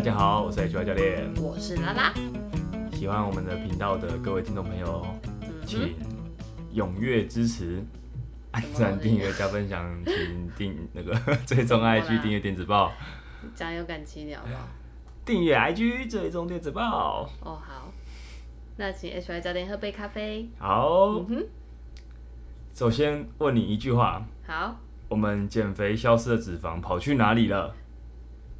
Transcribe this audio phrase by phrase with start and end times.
[0.00, 2.14] 大家好，我是 HY 教练，我是拉拉。
[2.90, 5.04] 喜欢我们的频道的各位听众朋友，
[5.66, 5.94] 请
[6.72, 7.84] 踊跃支持，
[8.52, 12.94] 按赞、订阅、加分享，请订那个 追踪 IG，订阅电子报，
[13.54, 14.70] 加油感情聊吧。
[15.22, 17.28] 订阅 IG，追踪电子报。
[17.42, 17.92] 哦，好，
[18.78, 20.48] 那请 HY 教练喝杯咖啡。
[20.58, 21.08] 好。
[21.08, 21.46] 嗯哼。
[22.72, 24.24] 首先问你一句话。
[24.46, 24.76] 好。
[25.10, 27.74] 我们减肥消失的脂肪跑去哪里了？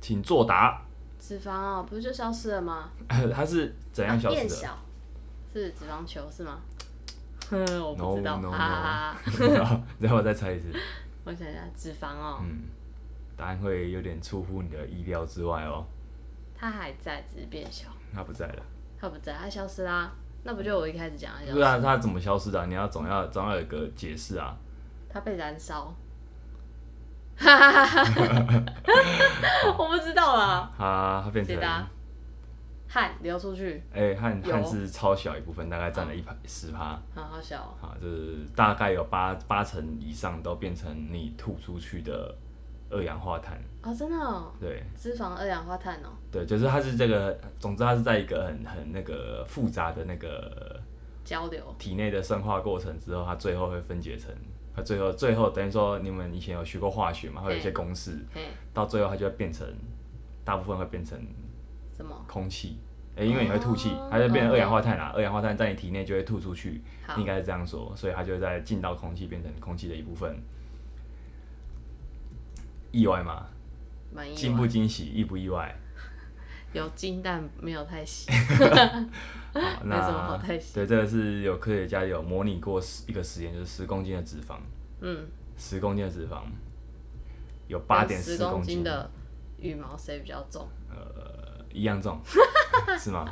[0.02, 0.83] 请作答。
[1.20, 2.91] 脂肪哦，不是就消失了吗？
[3.09, 4.41] 它是怎样消失的？
[4.42, 4.79] 变小，
[5.52, 6.59] 是脂肪球是吗？
[7.52, 8.38] 我不知道。
[8.38, 8.51] No, no, no.
[8.51, 9.16] 哈
[9.98, 10.73] 然后 我再猜一次。
[11.24, 12.38] 我想想，脂肪哦。
[12.43, 12.62] 嗯。
[13.37, 15.84] 答案会有点出乎你的意料之外哦。
[16.55, 17.88] 它还在，只是变小。
[18.15, 18.62] 它不在了。
[18.98, 20.12] 它不在，它消失啦。
[20.45, 21.52] 那不就我一开始讲的？
[21.52, 22.66] 对啊，它怎么消失的？
[22.66, 24.57] 你要总要总要有个解释啊。
[25.09, 25.95] 它被燃烧。
[27.41, 28.65] 哈哈哈哈哈！
[29.79, 30.71] 我不知道啦。
[30.77, 31.59] 它它变成
[32.87, 33.82] 汗流出去。
[33.95, 37.01] 哎，汗汗是超小一部分，大概占了一排十趴。
[37.15, 37.74] 好好小。
[37.80, 42.35] 好，就是大概有八八成以上都变成你吐出去的
[42.91, 43.57] 二氧化碳。
[43.82, 44.52] 哦，真的哦。
[44.60, 44.82] 对。
[44.95, 46.10] 脂肪二氧化碳哦。
[46.30, 50.79] 对，就是它是这个，总之它是在一个很很那个复杂的那个
[51.25, 54.30] 交流体内的生化过程之后，它最后会分解成。
[54.80, 57.42] 它最后，最后等于说，你们以前有学过化学嘛？
[57.42, 58.18] 会有一些公式，
[58.73, 59.66] 到最后它就会变成，
[60.45, 61.18] 大部分会变成
[61.96, 62.24] 什么？
[62.26, 62.78] 空气。
[63.16, 65.12] 哎，因为你会吐气，它就变成二氧化碳啦。
[65.14, 66.81] 二氧化碳在你体内就会吐出去，
[67.19, 70.41] 应该是这样说，所以它就在进到空气，变成空气的一部分。
[72.92, 73.47] 意外吗？
[74.34, 75.06] 惊不惊喜？
[75.06, 75.76] 意不意外？
[76.72, 78.31] 有金，但没有太喜。
[79.53, 84.56] 好，那对，这个是有科学家有模拟过一个实验，就是十公斤的脂肪，
[85.00, 85.26] 嗯，
[85.56, 86.43] 十公斤的脂肪
[87.66, 89.10] 有八点四公斤的
[89.59, 90.69] 羽毛，谁比较重？
[90.88, 92.20] 呃，一样重，
[92.97, 93.28] 是吗？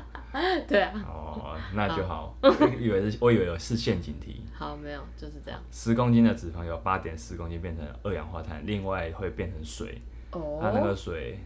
[0.66, 0.92] 对啊。
[1.06, 2.36] 哦，那就好。
[2.42, 4.44] 我以为是，我以为是陷阱题。
[4.52, 5.60] 好，没有，就是这样。
[5.70, 10.02] 十公斤的脂肪有八点四公斤变成二氧化碳，另外会变成水。
[10.32, 10.58] 哦。
[10.60, 11.38] 它那个水，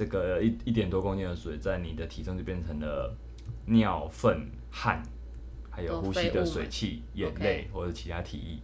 [0.00, 3.14] 这个一一点多公斤的水，在你的体重就变成了。
[3.66, 5.00] 尿粪汗，
[5.70, 8.58] 还有呼吸的水汽、眼泪或者其他体液，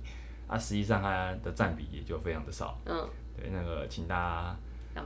[0.49, 2.81] 啊，实际上它的占比也就非常的少。
[2.87, 4.57] 嗯，对，那个请大
[4.95, 5.03] 家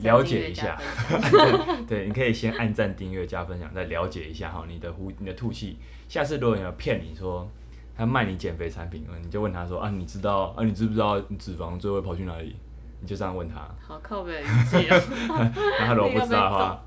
[0.00, 0.80] 了解一下。
[1.86, 5.76] 对，你可以先按赞、订阅、加分享，再了解一下哈，你的呼、你的吐气。
[6.08, 7.46] 下次如果有人骗你说
[7.94, 12.56] 他卖你减肥产品，你就问他说啊，你知道啊，你知不知道你脂肪最后跑去哪里？
[13.02, 13.56] 你就这样问他。
[13.86, 14.96] 好靠北语气啊！
[15.78, 16.82] 那他如果不知道的话。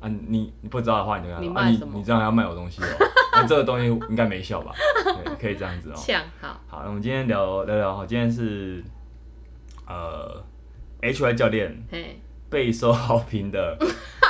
[0.00, 2.86] 啊，你你不知道的话，你就跟他说啊，你你这样要卖我东西哦，
[3.34, 4.72] 那 这个东西应该没效吧？
[5.04, 5.96] 对，可以这样子哦。
[6.40, 6.60] 好。
[6.66, 8.82] 好，那我们今天聊聊聊，哈，今天是
[9.86, 10.42] 呃
[11.02, 11.80] ，HY 教练
[12.50, 13.78] 备受好评的。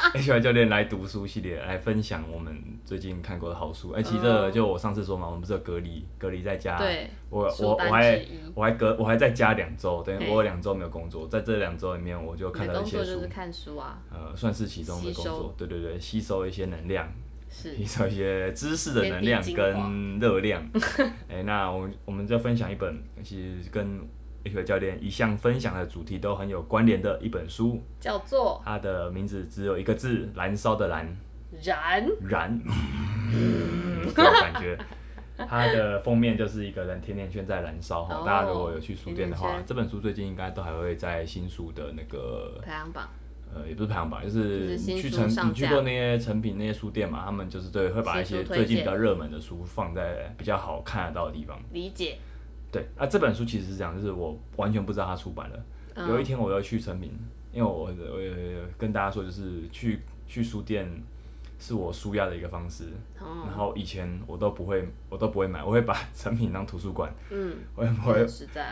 [0.14, 3.92] HY 教练来读书系列来分享我们最近看过的好书。
[3.92, 6.76] 哎、欸，其实这就我上次说嘛，我们不是有隔离，隔离在家。
[6.78, 7.08] 对。
[7.30, 8.20] 我我我还
[8.54, 13.04] 我还隔我还在家两周，等于我有两周没有工作，在这两周里面我就看到一些书。
[13.04, 14.02] 就是看书啊。
[14.10, 15.54] 呃，算是其中的工作。
[15.56, 17.08] 对对对，吸收一些能量，
[17.48, 20.62] 是吸收一些知识的能量跟热量。
[21.28, 24.00] 哎、欸，那我们我们就分享一本，其实跟。
[24.44, 31.16] HY 教练一向分享的主题都很有关联的一本书，叫做它的名字只有一个字：燃烧的燃。
[31.62, 32.60] 燃燃，
[34.04, 34.78] 这种 感觉。
[35.36, 38.22] 它的封面就是一个人甜甜圈在燃烧哈。
[38.25, 43.09] 大家如果有去书店的话，这本书最近应该都还会在新书的那个排行榜。
[43.54, 51.60] 呃，也不是排行榜，就是你去成你去过那些成品那些书店嘛，他们就是对会把一些最近比较热门的书放在比较好看得到的地方。
[51.70, 52.19] 理解。
[52.72, 55.65] 对啊，这本书其实是这样，就是我完全不知道它出版了。
[55.94, 57.12] 嗯、有一天我要去成品，
[57.53, 58.34] 因为我我也
[58.77, 60.91] 跟大家说，就是去去书店。
[61.65, 62.87] 是我舒压的一个方式，
[63.21, 68.27] 嗯、然后以前我都不会，我都不会买，我会把成品当图书馆，嗯，我会我会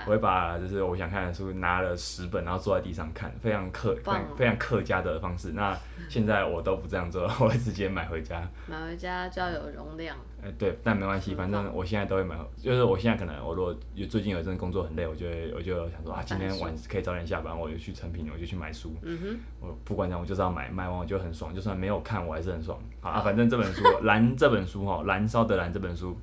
[0.06, 3.94] 我会把就是我想看的书拿了十本，然后坐在地上看，非常客
[4.36, 5.52] 非常客家的方式。
[5.52, 10.16] 那现在我都不这样做，我会直接买回家，买回家就要有容量。
[10.42, 12.34] 哎、欸，对，但没关系，反正我现在都会买。
[12.56, 18.94] 就是我现在可能，我如果有最近有一阵工作很累，我就会我就想说啊，今天晚可以早点下班，我就去成品，我就去买书。
[19.02, 22.78] 嗯哼，我不管怎样，我就是要买，买完我就很爽，就算没有看，我还是很爽。
[23.02, 26.16] 好啊，反正这本书 《燃》这本书哈，《燃烧的燃》这本书，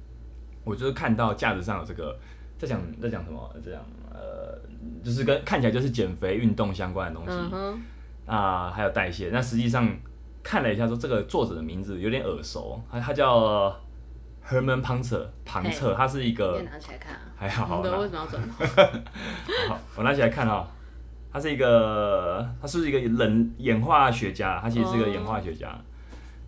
[0.63, 2.17] 我就是看到架子上有这个，
[2.57, 3.53] 在讲在讲什么？
[3.63, 4.59] 这样呃，
[5.03, 7.81] 就是跟看起来就是减肥运动相关的东西。
[8.25, 9.29] 啊，还有代谢。
[9.31, 9.87] 那实际上
[10.41, 13.79] 看了一下，说这个作者的名字有点耳熟，他他叫。
[14.49, 16.61] Herman Poncer，庞彻，他是一个。
[16.61, 17.21] 拿起来看啊。
[17.35, 17.81] 还好。
[17.81, 18.41] 为什么要转？
[19.67, 20.67] 好，我拿起来看啊。
[21.31, 25.77] 他是一个，他是一个冷演化学家，他其实是一个演化学家。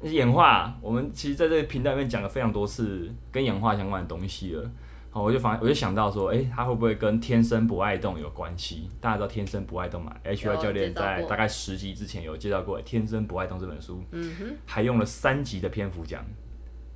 [0.01, 4.71] 嗯、演化，我们其实在这个频道里面讲了非常多次跟演化相关的东西了。
[5.11, 8.89] 好，我就反我就想到说，哎、欸，他会不会跟天生不爱动有关系？
[9.01, 16.23] 大家知道天生不爱动嘛？H R 教练在大概十集之前有介绍过《天生不爱动》这本书，嗯哼，还用了三集的篇幅讲。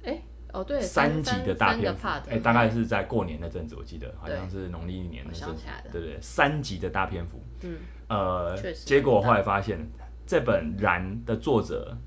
[0.04, 0.24] 哎、欸，
[0.54, 5.54] 哦对，三集的大篇幅，哎、欸，大概是在过年那阵子，我记得好像是农历年的时候，
[5.92, 7.76] 对对，三集的大篇幅，嗯，
[8.08, 8.56] 呃，
[8.86, 9.78] 结果后来发现
[10.26, 11.98] 这本《燃》的作者。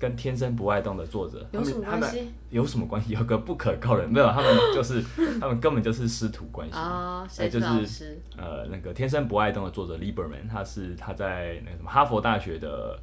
[0.00, 2.08] 跟天生不爱动的作者，他们他们
[2.48, 3.12] 有什么关系？
[3.12, 5.04] 有个不可告人，没有，他们就是
[5.38, 7.28] 他们根本就是师徒关系啊。
[7.36, 12.98] 哎，就是呃，那个天生不爱动的作者 Lieberman，他是他在那个什么哈佛大学的，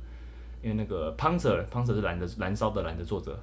[0.64, 3.40] 因为那个 Panzer，Panzer 是燃的燃烧的燃的作者，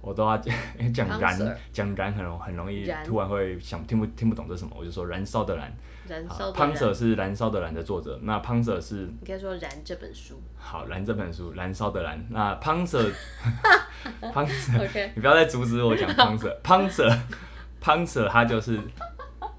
[0.00, 0.54] 我都要讲
[0.92, 5.72] 讲燃讲燃很容很容易突然会想听不听不懂这是什么，我就说燃烧的燃。
[6.08, 6.52] 燃烧。
[6.52, 10.40] Panzer 是燃烧的燃的作者，那 Panzer 是应该说燃这本书。
[10.56, 12.26] 好，燃这本书，燃烧的燃。
[12.30, 18.80] 那 Panzer，Panzer， 你不要再阻止我讲 Panzer，Panzer，Panzer， 他就是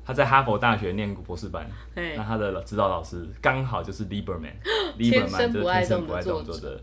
[0.03, 1.65] 他在哈佛大学念过博士班，
[1.95, 6.81] 那他的指导老师刚好就是 Lieberman，Lieberman 就是天生不爱动作者。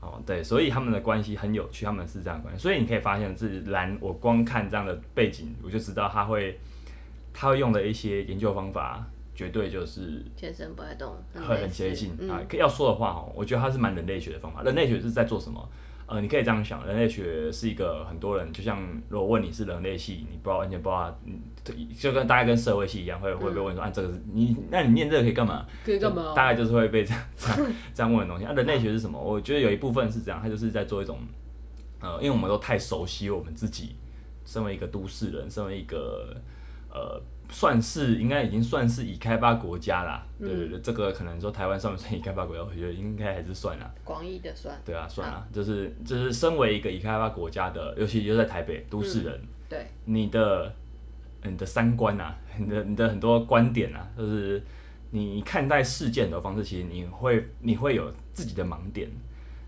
[0.00, 2.62] 哦，对，所以他们的关系很有趣，他们是这样的关系。
[2.62, 6.58] 所以你可以发现，是蓝，我光看这样的背景，我就知道他会。
[7.40, 11.14] 他会用的一些研究方法，绝对就是天生不爱动，
[11.46, 12.42] 会很接近啊。
[12.52, 14.62] 要说的话哦，我觉得他是蛮人类学的方法。
[14.62, 15.68] 人类学是在做什么？
[16.08, 21.38] 呃，你可以这样想，人类学是一个很多人，就像如果问你是人类系，你不知道完全不知道，嗯，
[21.98, 25.66] 就跟大概跟社会系一样，会会被问说，啊，这个是你，那你念这个可以干嘛？
[25.84, 26.32] 可以干嘛？
[26.34, 28.46] 大概就是会被这样这样 这样问的东西。
[28.46, 29.20] 啊，人类学是什么？
[29.22, 31.18] 我觉得有一部分是这样，他就是在做一种，
[32.00, 33.96] 呃，因为我们都太熟悉我们自己，
[34.46, 36.34] 身为一个都市人，身为一个。
[36.90, 40.26] 呃，算是应该已经算是已开发国家啦。
[40.38, 42.62] 嗯、对对对，这个可能说台湾算不算已开发国家？
[42.62, 43.90] 我觉得应该还是算啦。
[44.04, 44.78] 广义的算。
[44.84, 50.72] 对啊，算啦，就是就是身为一个已开发国家的，尤其就在台北都市人，嗯、对，你的
[51.42, 54.62] 你的三观啊，你的你的很多观点啊，就是
[55.10, 59.10] 你看待事件的方式，其实你会你会有自己的盲点。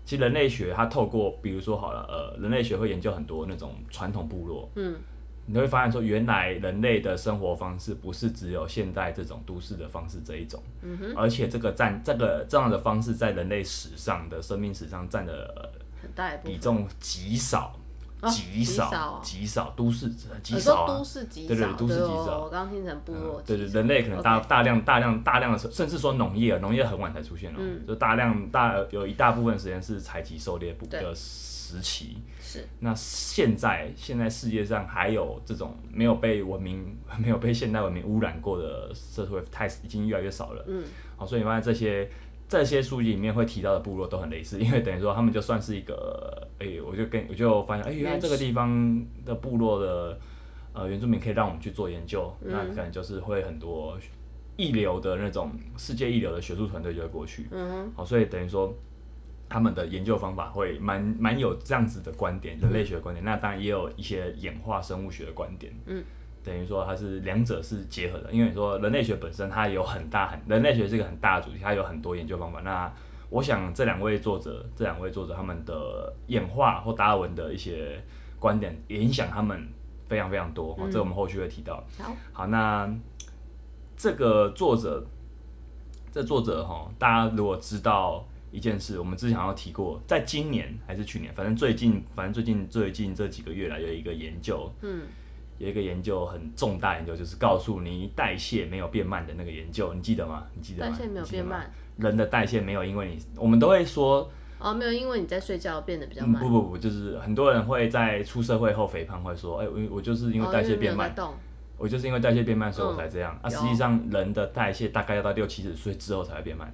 [0.05, 4.95] 其实人类学它透过，比如说好了，呃，人类学会研究很多那种传统部落，嗯。
[5.51, 15.69] 你会发现说，原来人类的生活方式不是只有现代这种都市的方式这一种，嗯、而且这个占这个这样的方式在人类史上的生命史上占的
[16.41, 17.77] 比重极少，
[18.29, 20.09] 极少，极少，都市
[20.43, 22.43] 极少，都市极少，对对，都市极少。
[22.43, 31.15] 我刚听成部落，对对，人类可能大大量大量大量的，甚至说农业，农业很晚才出现了，就大量大有一大部分时间是采集狩猎捕的。
[31.73, 32.17] 时期。
[32.41, 32.67] 是。
[32.79, 40.83] 那现在现在世界上还有这种没有被文明 没有被现代文明污染过的社会太已经越来越少了，嗯，
[41.15, 42.09] 好，所以你发现这些
[42.51, 50.19] 这些书籍里面会提到的部落都很类似，因为等于说他们就算是一个，哎、欸，我就跟我就发现，哎、欸，原来这个地方的部落的
[50.73, 53.97] 呃原住民可以让我们去做研究，嗯、那可能就是会很多
[54.57, 58.73] 一流的那种世界一流的学术团队就会过去，嗯，好，所以等于说。
[59.53, 66.01] 他们的研究方法会蛮蛮有这样子的观点，人类学的观点，嗯、那当然也有一些演化生物学的观点，嗯，
[66.43, 72.61] 等于说它是两者是结合的，因为你说人类学本身它有很大很，人类学是一个很大的主题，它有很多研究方法。
[72.61, 72.91] 那
[73.29, 78.03] 我想这两位作者，这两位作者他们的演化或达尔文的一些
[78.39, 79.67] 观点影响他们
[80.07, 81.83] 非常非常多，嗯、这我们后续会提到。
[81.99, 82.91] 好，好，那
[83.95, 85.05] 这个作者，
[86.11, 88.25] 这作者哈，大家如果知道。
[88.53, 95.03] 一件事，我们之前好像提过，在今年还是去年，反正最近，反正最近最近这几个月来有一个研究，嗯，
[95.61, 100.43] 有一个研究很重大研究，就是告诉你代谢没有变慢的那个研究，你记得吗？
[100.55, 100.91] 你记得吗？
[100.91, 104.27] 代谢没有变慢，人的代谢没有因为你，我们都会说，
[104.57, 111.35] 哦，没有因为你在睡觉变得比较慢，嗯、不不不，就是很多人会在出社会后肥胖，会说，哎、欸，我我就是因为代谢变慢，哦、
[111.77, 113.37] 我就是因为代谢变慢，所以我才这样。
[113.43, 116.73] 嗯、啊，实际上人的代谢大概要到六七十岁之后才会变慢。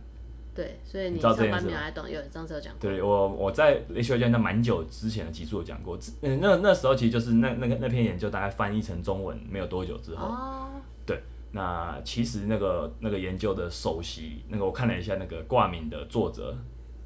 [0.57, 2.89] 对，所以你上班没有来懂，有上次有讲过。
[2.89, 10.25] 对我，我在 HY 教那蛮久之前的集数有讲过，嗯，那那时候其实就是那那个那篇研究大概翻译成中文没有多久之后。
[10.25, 10.69] 哦。
[11.05, 11.21] 对，
[11.51, 16.57] 那其实那个那个研究的首席，那个我看了一下那个挂名的作者，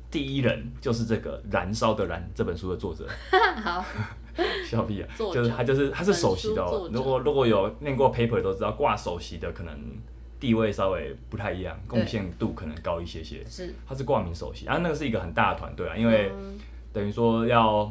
[0.10, 3.06] 第一人就是这个《燃烧的燃》这本书的作者。
[3.62, 3.84] 好。
[4.66, 5.08] 笑屁啊！
[5.18, 6.90] 就是他，就是他是首席的哦。
[6.94, 9.78] 如果如果有念过 paper 都知道，挂首席的可能。
[10.42, 13.46] 地位稍微不太一样，贡献度可能高一些些。
[13.46, 16.32] 是，他是挂名首席，啊，那个是一个很大的团队啊，因为
[16.92, 17.90] 等于说要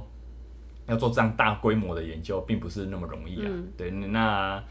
[0.89, 3.47] 要做这样大规模的研究，并不是那么容易啊。
[3.47, 4.63] 嗯、对，那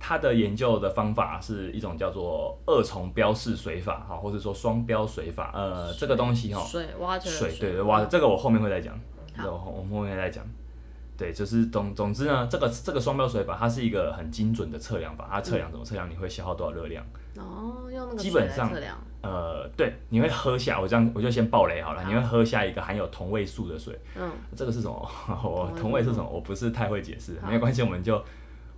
[0.00, 5.52] 他的研究的方法是一种叫做二重标示水法哈，或者说双标水法。
[5.54, 8.98] 呃，这个东西哈，水挖着水，水对对挖，这个我后面会再讲，
[9.36, 10.44] 好我们后面再讲。
[11.20, 15.28] 对，就是总总之呢，这个这个双标水法，它是一个很精准的测量法。
[15.30, 16.08] 它测量怎么测量？
[16.08, 17.04] 你会消耗多少热量？
[17.36, 18.96] 哦，用那个基本上测量。
[19.20, 22.02] 呃，对，你会喝下，我这样我就先爆雷好了。
[22.02, 23.94] 好，你会喝下一个含有同位素的水。
[24.16, 24.30] 嗯。
[24.56, 24.94] 这个是什么？
[25.44, 26.26] 我同位是什么？
[26.26, 28.24] 我不是太会解释，好没关系，我们就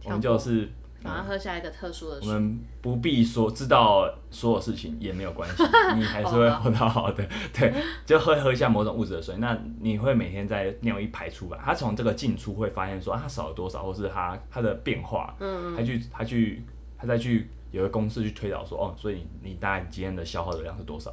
[0.02, 0.68] 我们就是。
[1.04, 2.28] 然后喝下一个特殊的水。
[2.28, 5.62] 我们不必说知道所有事情也没有关系，
[5.96, 7.24] 你还是会活到好的。
[7.52, 7.72] 对，
[8.06, 16.64] 就喝喝一下某种物质的水，那你会每天在尿一排出吧，它从这个进出会发现说它少了多少，或是它它的变化，嗯，它去它去
[16.98, 21.12] 它再去有个公式去推导说哦，所以你你大概今天的消耗热量是多少？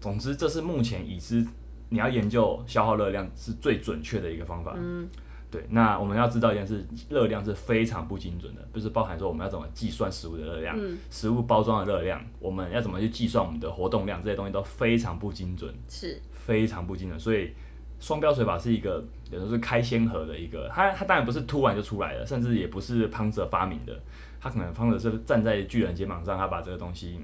[0.00, 1.46] 总之，这是目前已知
[1.88, 4.74] 你要研究消耗热量是最准确的一个方法。
[4.76, 5.08] 嗯。
[5.48, 17.18] 对，那我们要知道一件事，热量是非常不精准的，就是包含说我们要怎么计算食物的热量，嗯、食物包装的热量，我们要怎么去计算我们的活动量，这些东西都非常不精准，是非常不精准。
[17.18, 17.52] 所以
[18.00, 23.96] 双标水法是一个，有时候是开先河的一个，它它当然不是突然就出来了，甚至也不是胖子发明的，
[24.40, 27.20] 他可能胖子是站在巨人肩膀上，他把这个东西，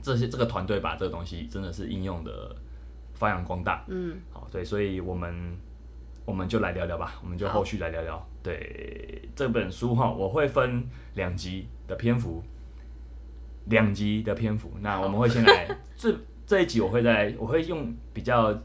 [0.00, 2.56] 这些这个团队把这个东西真的是应用的
[3.12, 5.54] 发扬光大，嗯，好，对，所以我们。
[6.24, 8.26] 我们就来聊聊吧，我们就后续来聊聊。
[8.42, 12.42] 对这本书哈，我会分两集的篇幅，
[13.66, 14.70] 两集的篇幅。
[14.80, 16.14] 那我们会先来 这
[16.46, 18.58] 这一集，我会在我会用比较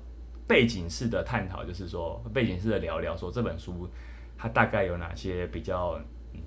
[0.47, 3.89] 背景式的探讨，就是说背景式的聊聊，说这本书
[4.37, 5.99] 它大概有哪些比较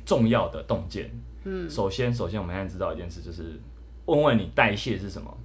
[0.05, 1.11] 重要的洞见。
[1.45, 3.61] 嗯，首先，首先我们现在知道一件事，就是
[4.07, 5.37] 问问你代谢是什么？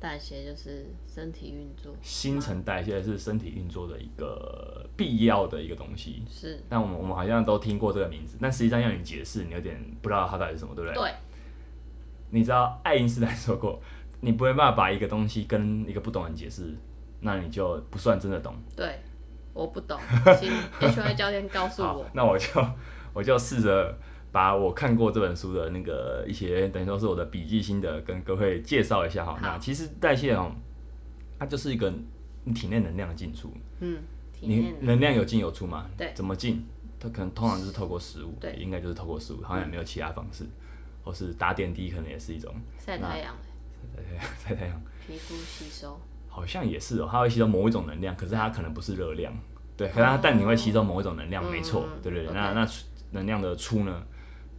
[0.00, 6.24] 代谢就是身体运作，新陈代谢是身体运作的一个必要的一个东西。
[6.26, 10.94] 是，但我们我们好像都听过这个名字，但实际上要你解释，你有点不知道它到底是什么，对不对？
[10.94, 11.12] 对。
[12.30, 13.78] 你知道爱因斯坦说过，
[14.20, 16.74] 你不会办法把一个东西跟一个不懂人解释，
[17.20, 18.54] 那你就不算真的懂。
[18.74, 19.00] 对，
[19.52, 20.00] 我不懂，
[20.38, 22.06] 请 HY 教练告诉我。
[22.14, 22.66] 那我就
[23.12, 23.94] 我就试着。
[24.32, 29.38] 把我看过这本书的那个一些等于说是我的笔记心得跟各位介绍一下哈。
[29.42, 30.52] 那其实代谢哦，
[31.38, 31.92] 它就是一个
[32.44, 33.52] 你体内能量的进出。
[33.80, 33.98] 嗯。
[34.42, 35.86] 你能量有进有出嘛？
[35.98, 36.12] 对。
[36.14, 36.64] 怎么进？
[36.98, 38.34] 它可能通常就是透过食物。
[38.40, 38.54] 对。
[38.54, 40.44] 应该就是透过食物，好像也没有其他方式。
[40.44, 40.50] 嗯、
[41.04, 42.54] 或是打点滴，可能也是一种。
[42.78, 43.36] 晒太阳。
[43.94, 44.82] 晒太阳，晒太阳。
[45.06, 46.00] 皮肤吸收。
[46.28, 49.30] 好像也是哦，它会吸收某一种能量，可是它可能不是热量。
[49.76, 49.88] 对。
[49.88, 52.32] 可是它但你会吸收某一种能量，嗯、没错，对对对。
[52.32, 52.66] 那那
[53.10, 54.02] 能量的出呢？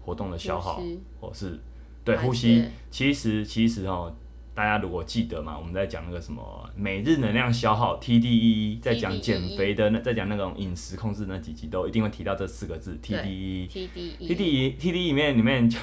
[0.01, 0.81] 活动的消耗，
[1.20, 1.60] 或是
[2.03, 4.13] 对呼吸，其实其实哦，
[4.53, 13.70] 大家如果记得嘛，我们在讲那个什么每日能量消耗 TDEE，在讲减肥的那，在讲那种饮食控制那几集都一定会提到这四个字 TDEE。
[13.70, 15.77] TDEE TDEE 里面里面就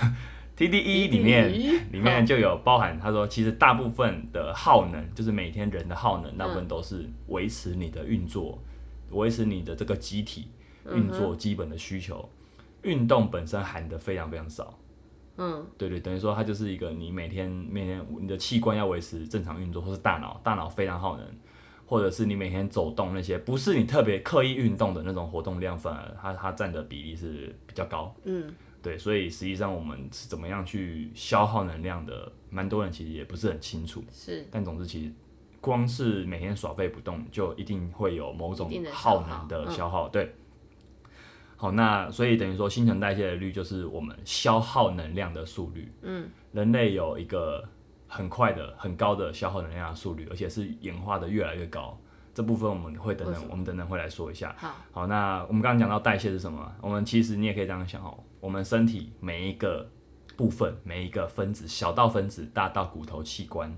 [0.57, 1.53] TDEE 里面
[1.93, 8.59] 里面就有包含，他说其实大部分的耗能，就是每天人的耗能，大部分都是维持你的运作，
[9.11, 10.49] 维持你的这个机体
[10.93, 12.29] 运作基本的需求。
[12.83, 14.79] 运动本身含的非常非常少，
[15.37, 21.27] 嗯，对对，等于说它就是一个你每天每天你的器官要维持正常运作，或是大脑大脑非常耗能，
[21.87, 35.13] 或者是你每天走动那些不是你特别刻意运动的那种活动量，反而它它占的比例是比较高，嗯，对，所以实际上我们是怎么样去消耗能量的，蛮多人其实也不是很清楚，是，但总之其实
[35.61, 40.33] 光是每天耍废不动，就一定会有某种耗能的消耗，对。
[41.61, 45.93] 好，那所以等于说，新陈代谢的率就是我们消耗能量的速率。
[46.03, 47.69] 嗯，人类有一个
[48.07, 51.99] 很快的、很高的消耗能量的速率，而且是演化的越来越高。
[52.33, 54.55] 这部分我们会等等，我们等等会来说一下。
[54.57, 56.73] 好，好，那我们刚刚讲到代谢是什么？
[56.81, 59.91] 我们其实你也可以这样想哦，我们身体每一个
[60.37, 63.77] 部分、每一个分子，小到分子，大到骨头器官，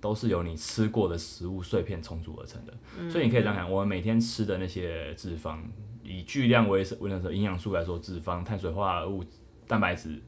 [0.00, 2.74] 都是由你吃过的食物碎片重组而成的。
[2.98, 5.60] 嗯，所以你可以这样想，我们每天吃的那些脂肪。
[6.04, 9.24] 以巨量为为那个营养素来说，脂肪、碳水化合物、
[9.66, 10.20] 蛋白质，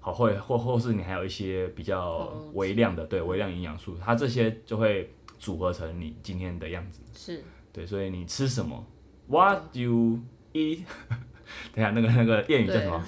[0.00, 7.00] 好，或或或是你还有一些比较微量的，对，微量营养素，它这些就会组合成你今天的样子。
[7.14, 8.86] 是，对，所以你吃什么
[9.26, 10.20] ？What you
[10.52, 10.82] eat？
[11.74, 13.02] 等下那个那个谚语叫什么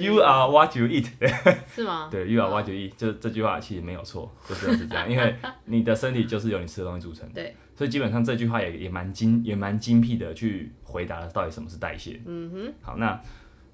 [0.00, 1.06] ？You are what you eat。
[1.74, 2.08] 是吗？
[2.10, 5.34] 对，You are what you eat，就这句话其实没有错，就是是这样，因为
[5.66, 7.34] 你的身体就是由你吃的东西组成的。
[7.34, 7.54] 对。
[7.76, 12.20] 所以基本上这句话也也蛮精也蛮精辟的去回答了到底什么是代谢。
[12.24, 12.72] 嗯哼。
[12.80, 13.20] 好，那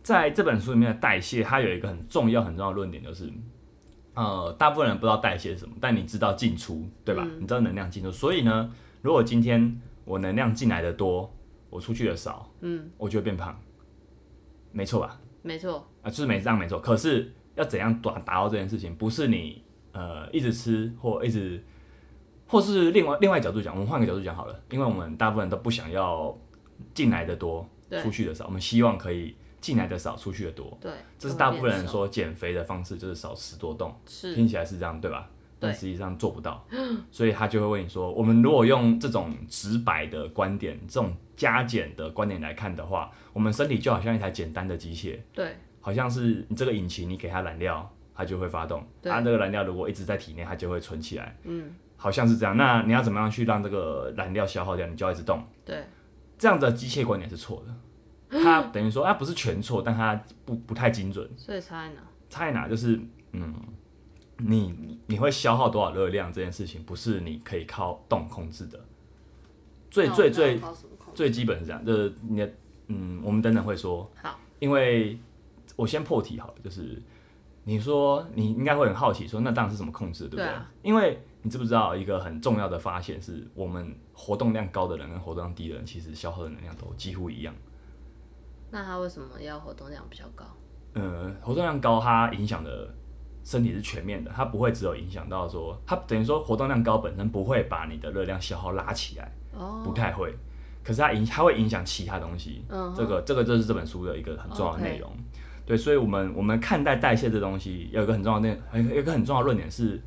[0.02, 3.30] 在这本书里面的代谢，它有一个很重要很重要的论点，就是
[4.14, 7.23] 呃，大部分人不知道代谢是什么，但你知道进出，对吧？
[7.26, 8.11] 嗯、你知道能量进出。
[8.11, 11.30] 所以呢，如果今天我能量进来的多，
[11.70, 13.58] 我出去的少，嗯，我就会变胖，
[14.72, 15.20] 没错吧？
[15.42, 16.78] 没错啊，就是没这样没错。
[16.80, 19.62] 可是要怎样达达到这件事情，不是你
[19.92, 21.64] 呃一直吃或一直，
[22.46, 26.36] 或是另外另外角度讲，我们换个角度讲好了，因为我们大部分人都不想要
[26.92, 27.66] 进来的多，
[28.02, 30.76] 出去的少，我们希望可以进来的少，出去的多。
[30.80, 35.30] 对，这是大部分人说减肥的方式，就是少吃多动，听起来是这样，对吧？
[35.61, 36.67] 但实际上做不到，
[37.12, 48.83] 所以他就会问你说：我们如果用这种直白的观点，这种加减的观点来看的话，我们身体就好像一台简单的机械，对，好像是你这个引擎，你给它燃料，它就会发动。
[49.02, 51.37] 它这个燃料如果一直在体内，它就会存起来。
[51.45, 52.57] 嗯，好像是这样。
[52.57, 54.87] 那你要怎么样去让这个燃料消耗掉？
[54.87, 55.45] 你就要一直动。
[55.64, 55.85] 对，
[56.38, 57.75] 这样的机械观点是错的。
[58.43, 61.29] 它等于说，它不是全错，但它不不太精准。
[61.37, 62.00] 所以差在哪？
[62.31, 62.67] 差在哪？
[62.67, 62.99] 就是
[63.33, 63.55] 嗯。
[64.47, 68.80] 你你会消耗多少热量这件事情，不是你可以靠动控制的。
[69.90, 70.61] 最最最
[71.14, 72.52] 最基本是这样，就是你的
[72.88, 74.09] 嗯，我们等等会说。
[74.23, 74.38] 好。
[74.61, 75.18] 因为
[75.76, 77.02] 我先破题好了，就是
[77.64, 80.49] 你说你应该会很好奇，说那当然是怎么控制，对不对？
[80.82, 87.54] 因为你知不知道一个很重要的发现是，我们活动量高的人跟活动量低的人，其实消耗的能量都几乎一样。
[88.70, 90.44] 那他为什么要活动量比较高？
[90.92, 92.94] 呃，活动量高，它影响的。
[93.42, 99.82] 身体是全面的，它不会只有影响到说，它等于说活动量高本身不会把你的热量消耗拉起来，oh.
[99.85, 100.35] 不太会。
[100.82, 102.62] 可是它影，它会影响其他东西。
[102.70, 102.94] Uh.
[102.94, 105.11] 这个，这个就是这本书的一个很重要的内容。
[105.66, 110.00] 对，所以我们我们看待代谢这东西，有一个很重要的一个很重要的论点是，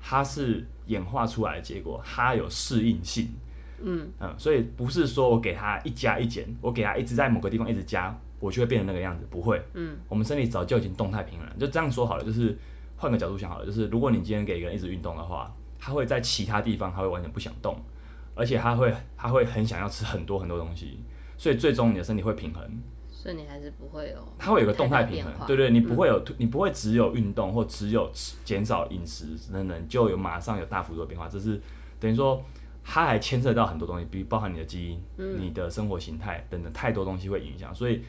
[0.00, 3.28] 它是演化出来的结果，它有适应性。
[3.82, 9.62] 嗯嗯，所以不是说我给它一加一减，我给它一直在某个地方一直加，我就会变成那个样子，不会。
[9.74, 12.56] 嗯，我们身体早就已经动态平衡了，就这样说好了，就是。
[13.04, 17.76] 换个角度想好了，就是如果你今天给一个人一直运动的话，他会在其他地方他会完全不想动，
[18.34, 21.00] 而且他会他会很想要吃很多很多东西，
[21.36, 22.62] 所以最终你的身体会平衡。
[23.10, 24.16] 所以你还是不会有。
[24.38, 28.10] 它会有个动态平衡，对对，你不会有，嗯、你不会只有运动或只有
[28.42, 31.28] 减少饮食等等，就有马上有大幅度的变化。
[31.28, 31.60] 这是
[32.00, 32.42] 等于说，
[32.82, 38.02] 它还牵涉到很多东西，比如包含你的基因、嗯、你的生活形态等等，太多东西会影响，所以。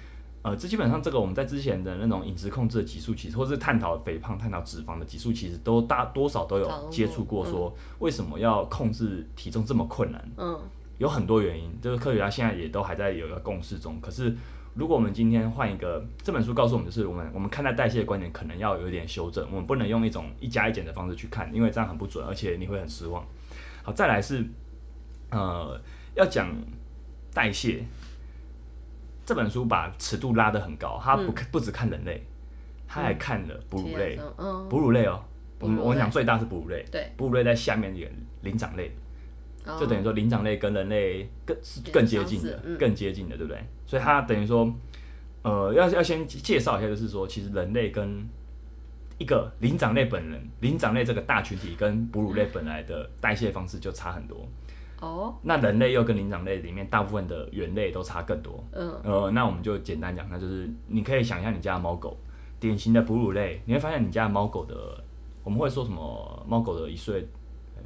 [0.46, 7.44] 呃，这基本上这个我们在之前的那种饮食控制的集数，其实或是探讨肥胖、探讨脂肪的集数，其实都大多少都有接触过。
[7.44, 10.32] 说为什么要控制体重这么困难？
[10.38, 10.60] 嗯，
[11.00, 14.00] 有很多原因，就是科学家现在也都还在有一个共识中。
[14.00, 14.36] 可是
[14.76, 23.26] 如果我们今天换一个这本书告诉我们，就是我们我们看待代谢的观点可能要有一点修正，我们不能用一种一加一减的方式去看，因为这样很不准，而且你会很失望。
[23.82, 24.46] 好，再来是
[25.32, 25.82] 呃
[26.14, 26.56] 要讲
[27.34, 27.84] 代谢。
[29.26, 32.24] 这本书把尺度拉得很高，他不看不只看人类，
[32.88, 34.20] 他还看了哺乳类，
[34.70, 35.24] 哺乳类哦，
[35.60, 38.10] 我们我们讲最大是哺乳类，对，哺乳类在下面一个
[38.44, 38.92] 灵长类，
[39.80, 43.60] 就等于说灵长类跟人类更是更接近的，更接近的，对不对？
[43.88, 44.72] 所以它等于说，
[45.42, 48.24] 呃，要要先介绍一下，就是说，其实人类跟
[49.18, 54.48] 一个灵长类本人，灵长类这个大群体跟哺乳类本来的代谢方式就差很多。
[55.06, 58.64] 哦，那人类又跟灵长类里面大部分的猿类都差更多。
[58.72, 62.18] 嗯，呃，那我们就简单讲，那就是你可以想象你家的猫狗，
[62.60, 64.76] 典型的哺乳类，你会发现你家的猫狗的，
[65.44, 66.44] 我们会说什么？
[66.48, 67.28] 猫狗的一岁，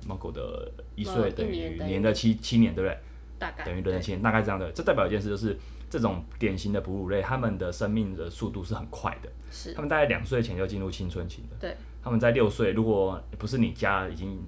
[0.08, 2.98] 猫狗的一岁等于年的七七年，对不对？
[3.38, 4.72] 大概等于人的七年，大概这样的。
[4.72, 5.58] 这代表一件事，就是
[5.90, 9.30] 这种典型的哺乳类，它们的生命的速度是很快的。
[9.52, 11.58] 是，它们大概两岁前就进入青春期的。
[11.60, 14.42] 对，他们在六岁，如果不是你家已经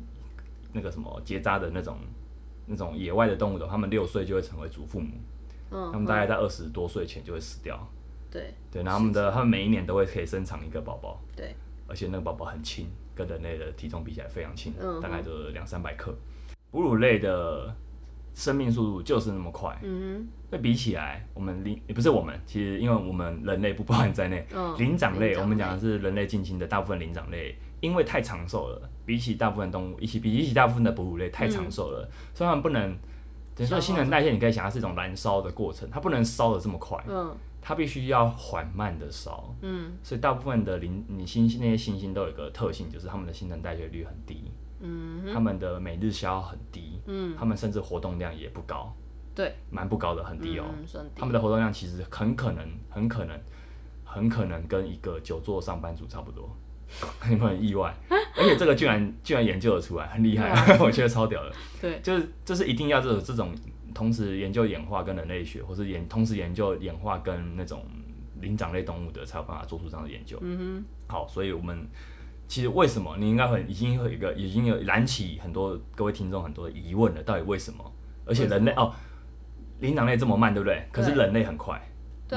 [0.72, 1.98] 那个什么结扎的那种。
[2.72, 5.10] 那种野外的动物的，他们六岁就会成为祖父母，
[5.72, 7.78] 嗯，他们大概在二十多岁前就会死掉，
[8.32, 8.54] 对。
[8.72, 11.54] 对，然后他们的他们每一年都会可以生产一个宝宝，对，
[11.86, 16.16] 而且那个宝宝很轻，跟人类的体重比起来非常轻，嗯，大概就两三百克。
[16.72, 17.76] 哺乳类的
[18.34, 27.54] 生命速度就是那么快，嗯哼，那比起来，我们灵也不是我们，其实因为我们人类不包含在内，嗯，灵长类，我们讲的是人类近亲的大部分灵长类。
[27.82, 32.96] 因为太长寿了，比起大部分动物，一起比比起大部分的哺乳类太长寿了，嗯、所以它们不能，
[33.56, 48.94] 等于说新陈代谢，你可以想它是一种燃烧的过程，它不能烧的这么快，嗯，它必须要缓慢的烧，嗯，所以大部分的灵，你猩猩那些星星都有一个特性，就是它们的新陈代谢率很低，嗯哼，它们的每日消耗很低，嗯，它们甚至活动量也不高，
[49.34, 50.66] 对，蛮不高的，很低哦，
[51.16, 53.40] 它、嗯、们的活动量其实很可能，很可能，
[54.06, 56.48] 很可能跟一个久坐上班族差不多。
[57.30, 61.52] 你 们很意外， 而且这个居然居然研究得出来，很厉害，啊、 我觉得超屌的。
[61.82, 63.54] 对，就是就是一定要这种这种
[63.94, 67.84] 同时研究演化跟人类学，或是研同时研究演化跟那种
[68.40, 70.38] 灵长类动物的，才有办法做出这样的研究。
[70.42, 70.86] 嗯哼。
[71.08, 71.88] 好，所以我们
[72.48, 77.84] 其实为什么你应该很已经有一个已经有燃起很多各位听众很多的疑问了，到底为什么？
[78.26, 78.94] 而且人类哦，
[79.80, 80.88] 灵长类这么慢，对不对？
[80.92, 81.82] 可是人类很快。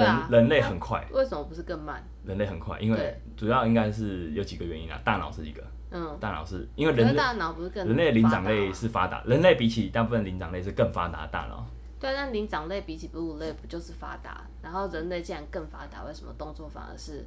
[0.01, 2.03] 人、啊、人类很快，为什么不是更慢？
[2.25, 11.65] 人类很快，因为主要应该是有几个原因啊，大脑是一个，嗯，大脑是因为人类大脑不是更人类灵长类是发达，人类比起大部分灵长类是更发达的大脑。
[12.01, 14.43] 对，但灵长类比起哺乳类不就是发达？
[14.61, 17.25] 然后人类既然更发达，为什么动作反而是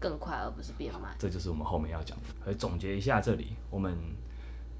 [0.00, 1.14] 更快而不是变慢？
[1.18, 2.24] 这就是我们后面要讲的。
[2.46, 3.94] 来总结一下，这里我们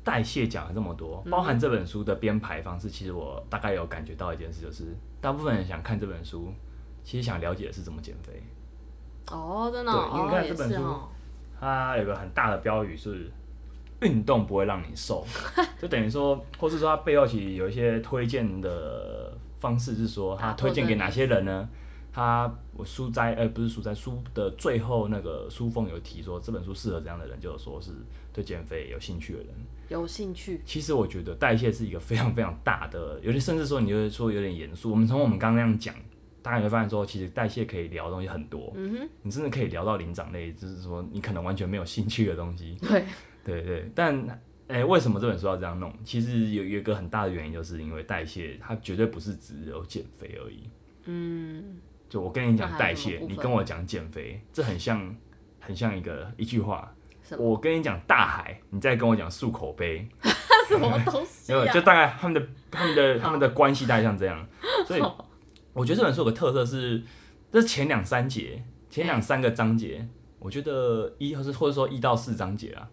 [0.03, 6.51] 代谢讲了这么多，包含这本书的编排方式，其实我大概有感觉到一件事，就是大部分人想看这本书，
[7.09, 8.42] 其实想了解的是怎么减肥。
[9.31, 11.09] 哦，真的、哦，对，因为看这本书，哦、
[11.59, 13.33] 它有个很大的标语是
[14.03, 15.27] “运动不会让你瘦”，
[15.81, 21.66] 就等于说，或是说它背后其实有一些推荐的方式，是说它推荐给哪些人呢？
[22.12, 27.92] 他我书斋，呃，不是书斋，书的最后那个书封有提说这本书适合这样的人，就是说是
[28.35, 29.49] 对减肥有兴趣的人。
[29.88, 30.61] 有兴趣。
[30.66, 34.90] 其实我觉得代谢是一个非常非常大的，有些甚至说你就会说有点严肃。
[34.90, 35.94] 我们从我们刚刚那样讲。
[36.48, 42.74] 大家会发现说，其实代谢可以聊的东西很多，嗯哼，你真的可以聊到灵长类，就是说你可能完全没有兴趣的东西。
[42.80, 43.04] 对，
[43.44, 43.92] 对对。
[43.94, 44.18] 但，
[44.66, 45.92] 哎、欸，为什么这本书要这样弄？
[46.02, 50.70] 其实有有一个很大的原因，就是因为代谢它绝对不是只有减肥而已。
[51.04, 51.76] 嗯。
[52.08, 55.14] 就我跟你讲代谢，你跟我讲减肥，这很像
[55.61, 56.90] 很像一个一句话。
[57.37, 60.08] 我跟你讲大海，你再跟我讲漱口杯。
[60.66, 61.66] 什么东西、啊？
[61.70, 64.48] 就大概他们的他们的他们的关系大概像这样，
[64.88, 65.02] 所以。
[65.72, 67.02] 我觉得这本书有个特色是，
[67.52, 72.88] 这是前两三节，前两三个章节，我觉得一或是或者说一到四章节啊，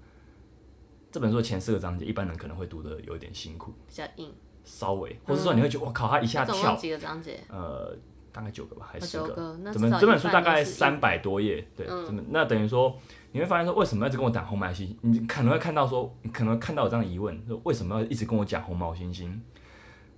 [1.12, 4.32] 这本书前四个章节，一般人可能会读的有点辛苦，比较硬，
[4.64, 7.40] 稍微，或者说你会觉得我靠，他一下跳，几个章节？
[7.50, 7.96] 呃，
[8.32, 9.58] 大概九个吧，还是十个？
[9.72, 11.66] 怎么这本书大概三百多页？
[11.76, 12.96] 对，怎么那等于说
[13.32, 14.96] 你会发现说，为什么要一直跟我讲红毛猩猩？
[15.02, 19.32] 你可能会看到说，你可能会看到我这样的疑问，说为什么要一直跟我讲红毛猩猩？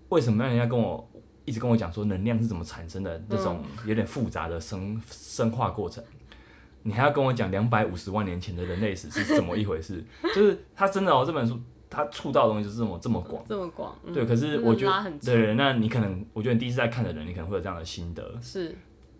[0.09, 1.09] 为什么要人家跟我？
[1.47, 6.03] 一直跟我讲说能量是怎么产生的，这种有点复杂的生生化过程，
[6.83, 10.03] 你还要跟我讲两百五十万年前的人类史是怎么一回事？
[10.35, 11.57] 就是他真的哦，这本书
[11.89, 13.97] 他触到的东西就是这么这么广，这么广。
[14.03, 18.37] 嗯、对，可是我觉得，对，那你可能，我觉得你第一次在看的人，你可能会有这样的心得。
[18.41, 18.75] 是，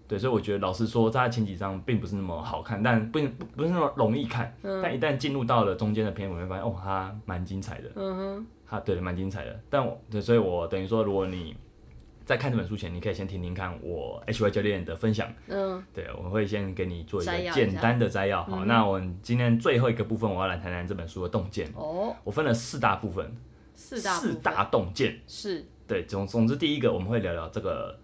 [0.06, 4.54] 对，所以我觉得老实说，在前几章并不是那么好看，但不不不是那么容易看。
[4.64, 7.90] 嗯、但一旦进入到了中间的篇，我会发现哦，它蛮精彩的。
[7.96, 9.58] 嗯哼，它对，蛮精彩的。
[9.70, 11.56] 但我对，所以我等于说，如果你
[12.28, 15.34] 在看这本书前，你可以先听听看我 HY 教练的分享。
[15.48, 18.44] 嗯，对，我会先给你做一个简单的摘要。
[18.44, 21.72] 好，那我们今天最后一个部分，我要来谈谈这本书的洞见。
[21.74, 23.34] 哦，我分了四大部分。
[23.74, 25.66] 四大四大洞见是。
[25.88, 27.98] 对，总总之第一个我们会聊聊这个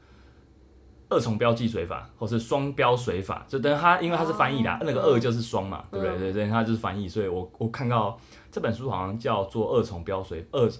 [1.10, 3.46] 二重标记水法，或是双标水法。
[3.50, 6.18] 就等于它，因为它是翻译的，那个二就是双嘛，对不对？
[6.18, 8.18] 对对，它就是翻译，所以我我看到
[8.50, 10.72] 这本书好像叫做二重标水二。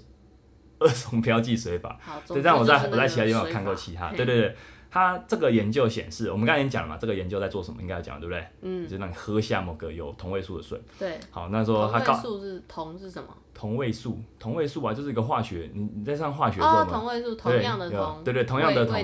[0.84, 4.56] 二重标记水法，对，这样我在我在其他地方有看过其他，对对对，
[4.92, 8.46] 他这个研究显示，我们刚才已经讲了嘛，这个研究在做什么，应该要讲对不对？
[8.62, 10.80] 嗯，就是让你喝下某个有同位素的水。
[11.00, 13.30] 对，好，那说它告素是同是什么？
[13.54, 18.96] 同位素，同位素啊，就是一个化学，你你在上化学的时候，同位素，同样的同，对对，同样的同，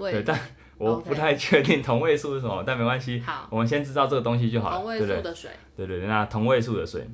[0.00, 0.38] 对，但
[0.76, 4.76] 我不太确定 同位素是什么，但没关系，好，我们先知道这个东西就好了。
[4.76, 7.08] 同位素的水，对对，那同位素的水。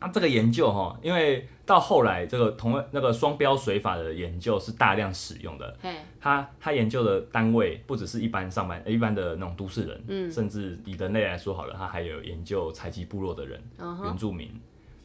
[0.00, 5.74] 啊，这个研究哈，因为到后来这个同那个双标水法的研究是大量使用的。
[5.80, 14.50] 嘿他他研究的单位不只是一般上班一般的那种都市人，嗯，甚至以人类来说好了，他还有研究采集部落的人，嗯、原住民，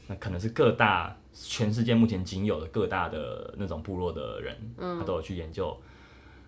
[0.08, 5.78] 那可能是各大全世界目前仅有的各大的那种部落的人，嗯，他都有去研究。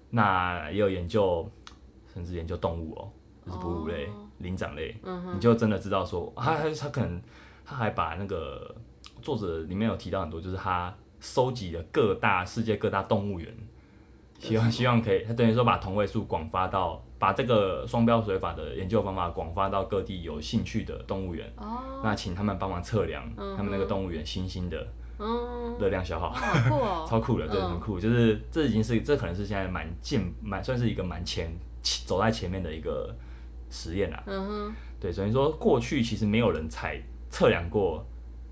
[0.09, 1.49] 那也有研究，
[2.13, 3.09] 甚至研究动物哦，
[3.45, 7.21] 就是哺乳类、灵长类，嗯、你就真的知道说，他他他可能。
[7.71, 8.75] 他还把那个
[9.21, 13.47] 作者里面有提到很多，就是他收集了各大世界各大动物园，
[14.39, 21.49] 希望希望可以，他等于说把同位素广发到，把这个双标水法的研究方法广发到各地有兴趣的动物园。
[21.55, 22.01] 哦。
[22.03, 23.23] 那请他们帮忙测量
[23.55, 24.85] 他们那个动物园新兴的
[25.79, 26.35] 热量消耗，
[27.07, 27.97] 超酷的，对，很酷。
[27.97, 31.49] 就是这已经是这可能是现在蛮近蛮算是一个蛮前
[32.05, 33.15] 走在前面的一个
[33.69, 34.21] 实验啦。
[34.25, 34.75] 嗯哼。
[34.99, 37.01] 对，等于说过去其实没有人采。
[37.31, 38.05] 测量过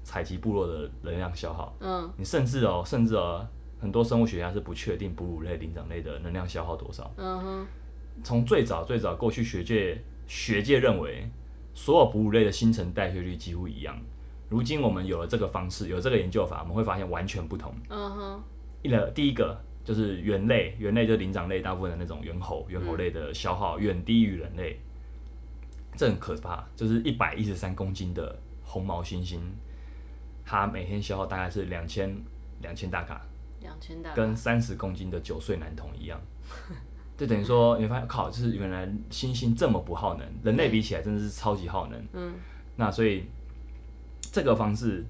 [0.04, 3.46] 采集部落的能量消耗，嗯，你甚至哦，甚至哦，
[3.80, 7.12] 很多生物学家是不确定哺乳类、灵长类的能量消耗多少。
[7.18, 7.68] 嗯哼，
[8.24, 11.30] 从最早最早过去学界学界认为，
[11.76, 13.96] 所有哺乳类的新陈代谢率几乎一样。
[14.48, 17.72] 如今我们有了这个方式，有这个研究法，我们会发现完全不同。
[17.90, 18.44] 嗯哼，
[18.82, 24.80] 一个第一个就是猿类，猿类就是灵长类大部分的那种猿猴，猿猴类的消耗远低于人类，
[25.96, 28.40] 这很可怕，就是一百一十三公斤的。
[28.70, 29.40] 红毛猩猩，
[30.46, 32.16] 它每天消耗大概是两千
[32.62, 33.20] 两千大卡，
[33.62, 36.22] 两千大卡，跟三十公斤的九岁男童一样。
[37.18, 42.00] 就等于说你发现靠，就是原来猩猩这么不耗能，人类比起来真的是超级耗能。
[42.14, 42.34] 嗯，
[42.76, 43.26] 那所以
[44.22, 45.04] 这个方式，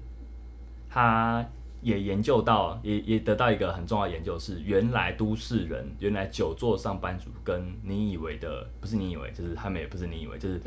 [0.88, 1.46] 它
[1.82, 10.60] 也研究到，也也得到一个很重要的研究是，原来都市人，原来久坐上班族跟你以为的不是你以为，就是他们也不是你以为，就是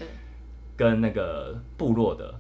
[0.77, 2.39] 跟那个部落的。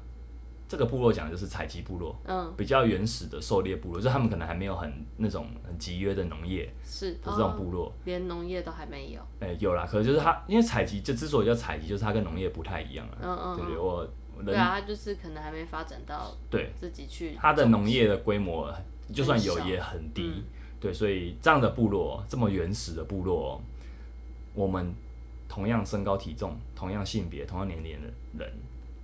[0.73, 9.21] 这个部落讲的就是采集部落，嗯，比较原始的狩猎部落，就他们可能还没有很那种很集约的农业，是的这种部落，哦、连农业都还没有。
[9.39, 14.09] 哎、欸，有啦，可能就是他，因为采集就之所以叫采集，就是它跟农业不太一样啊，嗯嗯，对对，我
[14.43, 18.73] 对啊，它就是可能还没发展到对自己去，他的农业的规模
[19.13, 20.43] 就算有也很低，嗯、
[20.79, 23.61] 对，所以这样的部落，这么原始的部落，
[24.55, 24.91] 我们
[25.47, 28.07] 同样身高体重、同样性别、同样年龄的
[28.43, 28.51] 人，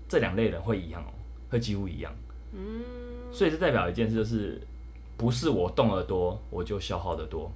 [0.08, 1.14] 这两类人会一样哦。
[1.50, 2.14] 会几乎一样，
[2.54, 2.84] 嗯，
[3.32, 4.62] 所以这代表一件事，就是
[5.18, 7.52] 不是我动得多，我就消耗得多，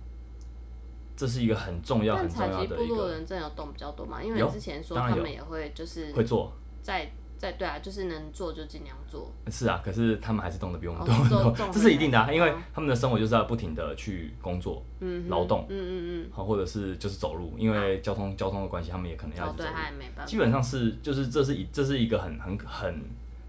[1.16, 2.76] 这是一个很重要、很重要的一个。
[2.76, 4.22] 部落人真的有动比较多嘛？
[4.22, 6.52] 因为你之前说他们也会就是会做，
[6.82, 9.32] 在在对啊，就是能做就尽量做。
[9.52, 15.94] 是啊，可是他们还是动的比我们多很多，这是一定的啊，因为他们的生活就是要不停的去工作、嗯，劳动，嗯嗯
[16.26, 20.26] 嗯，好，或者是就是走路，因为交通交通的关系，他们也可能要走路。
[20.26, 23.00] 基本上是就是这是一这是一个很很很。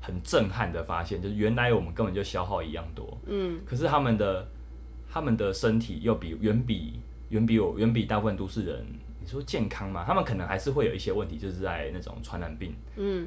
[0.05, 4.47] 很震撼的发现，就是原来我们根本就消耗一样多，嗯，可是他们的
[5.11, 8.85] 他们的身体又比远比远比我远比大部分都市人，
[9.19, 10.05] 你说健康吗？
[10.07, 13.27] 他们可能还是会有一些问题，就是在那种传染病，嗯，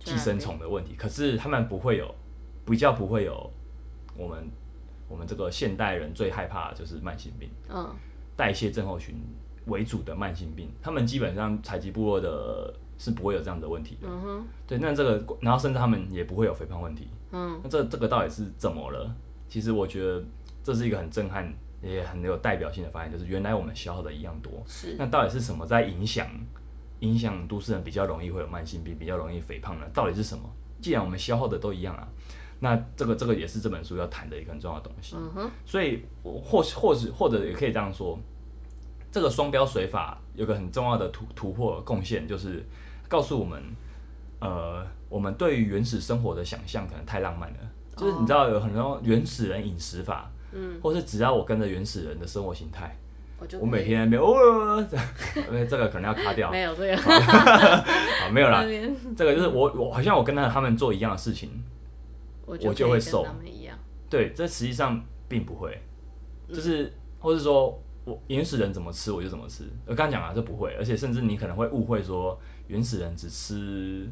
[0.00, 2.12] 寄生虫的问题，可是他们不会有，
[2.66, 3.48] 比较不会有
[4.16, 4.50] 我们
[5.08, 7.94] 我们这个现代人最害怕的就是慢性病，嗯，
[8.34, 9.14] 代谢症候群
[9.66, 12.74] 为主的慢性病，他们基本上采集部落的。
[12.98, 19.14] 是不会有这样的问题的，嗯哼，对，那这个，然后甚至他们也不会有肥胖问题，嗯，那这这个到底是怎么了？
[19.48, 20.20] 其实我觉得
[20.64, 21.48] 这是一个很震撼，
[21.80, 26.28] 也很有代表性的发现，就是原来我们消耗的一样多，是，那到底是什么在影响
[26.98, 29.86] 影响都市人比较容易会有慢性病，比较容易肥胖呢？
[29.94, 30.42] 到底是什么？
[30.80, 32.08] 既然我们消耗的都一样啊，
[32.58, 38.18] 那这个这个也是这本书要谈的一个很重要的东西，嗯哼，所以或或许或者也可以这样说，
[39.12, 42.66] 这个双标水法有个很重要的突突破贡献就是。
[43.08, 43.62] 告诉我们，
[44.40, 47.56] 呃，我们对于原始生活的想象可能太浪漫了。
[47.96, 48.00] Oh.
[48.00, 52.96] 就是你知道有很多原始人饮食法，嗯，或是只要我跟着原始人的生活形态，
[53.38, 54.86] 我，我每天没有，哦，
[55.34, 58.62] 因为 这个可能要卡掉，没有这个， 好，没有啦。
[59.16, 61.50] 这个就是我，我好像我跟他他们做一样的事情，
[62.46, 63.26] 我就，会瘦。
[64.08, 65.82] 对，这实际上并不会，
[66.48, 69.64] 就是，嗯、或是说我原始人怎么吃我就怎么吃。
[69.86, 72.38] 我刚刚讲了，这不会，而且甚至你可能会误会说。
[72.68, 74.06] 原始人只吃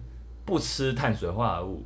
[0.46, 1.84] 不吃碳水化合物，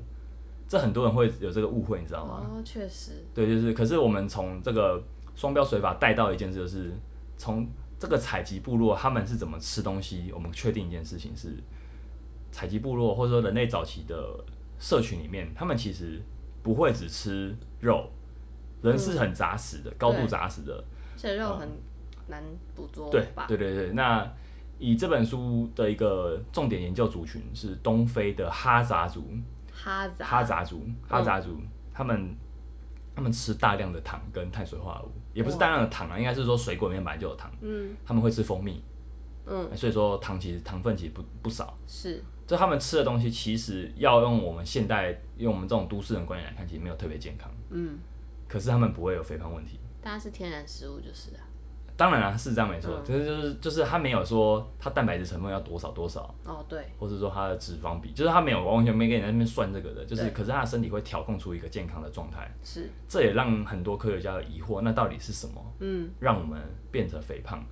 [0.69, 2.47] 这很多人会有这个误会，你知道吗？
[2.49, 3.27] 哦，确实。
[3.35, 3.73] 对，就是。
[3.73, 5.03] 可是我们从这个
[5.35, 6.93] 双标水法带到一件事，就是
[7.37, 7.67] 从
[7.99, 11.57] 这个采集部落他们是怎么吃东西，我们确定一件事情是，
[12.53, 14.45] 采集部落或者说人类早期的
[14.79, 16.23] 社群里面，他们其实
[16.63, 18.09] 不会只吃肉，
[18.81, 20.85] 人是很杂食的，嗯、高度杂食的。
[21.15, 21.69] 而且肉很
[22.31, 22.43] 难
[22.75, 23.45] 捕捉吧？
[23.47, 24.33] 对对对对，那。
[24.83, 29.23] 以这本书的一个重点研究族群是东非的哈扎族，
[29.71, 30.25] 哈扎。
[30.25, 31.61] 哈扎族哈扎族，
[31.93, 32.35] 他们
[33.15, 38.83] 他们吃大量的糖跟碳水化合物，也不是大量的糖啊，应该是说水果里面本来就有糖，嗯，他们会吃蜂蜜，
[39.45, 47.99] 嗯，所以说糖其实糖分其实不不少，是，就他们吃的东西其实要用我们现代用我们这种都市人观念来看，其实没有特别健康，嗯，
[48.49, 51.45] 可是他们不会有肥胖问题，当然是天然食物就是啊。
[52.01, 65.63] 当然了，是这样没错，可是就是就是他没有说他蛋白质成分要多少多少哦，对，或者说他的脂肪比，就是他没有完全没给你在那边算这个的，就是可是他的身体会调控出一个健康的状态，是，这也让很多科学家的疑惑，那到底是什么？
[65.81, 66.59] 嗯，让我们
[66.91, 67.63] 变成肥胖？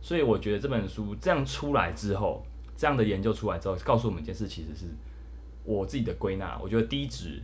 [0.00, 4.86] 所以我觉得这本书这样出来之后，这样的研究出来之后，告诉我们一件事，其实是
[5.64, 7.42] 我自己的归纳，我觉得低脂、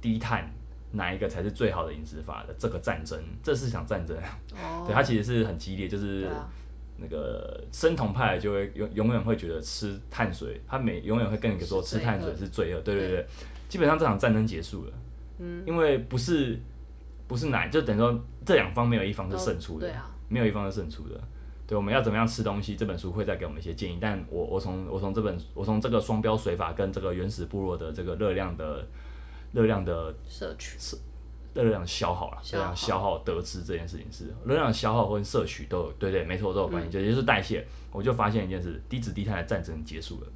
[0.00, 0.50] 低碳。
[0.96, 4.16] 哪一个才是最好的饮食法的这个战争，这是场战争。
[4.56, 6.26] Oh, 对，它其实是很激烈，就是
[6.96, 12.80] 那个生酮派就会永永远会觉得吃碳水，他每永远会跟你说吃碳水是罪恶。
[12.80, 13.26] 对对对，对，
[13.68, 14.92] 基本上这场战争结束了。
[15.38, 16.58] 嗯，因为不是
[17.28, 19.92] 不是奶，就等于说这两方没有一方是胜出的，
[20.28, 21.20] 没有一方是胜出的。
[21.66, 22.74] 对，我们要怎么样吃东西？
[22.74, 23.98] 这本书会再给我们一些建议。
[24.00, 28.86] 但我我从我从这本我从这个双标水法跟这个原始部落的这个热量的。
[29.52, 30.96] 热量的摄取是
[31.54, 37.66] 热量消耗了，热量消耗得知这件事情是热量消耗或者摄取都有，对对，没错都有关系，就也就是代谢。
[37.92, 40.26] 我就发现一件事，低脂低碳的战争结束了。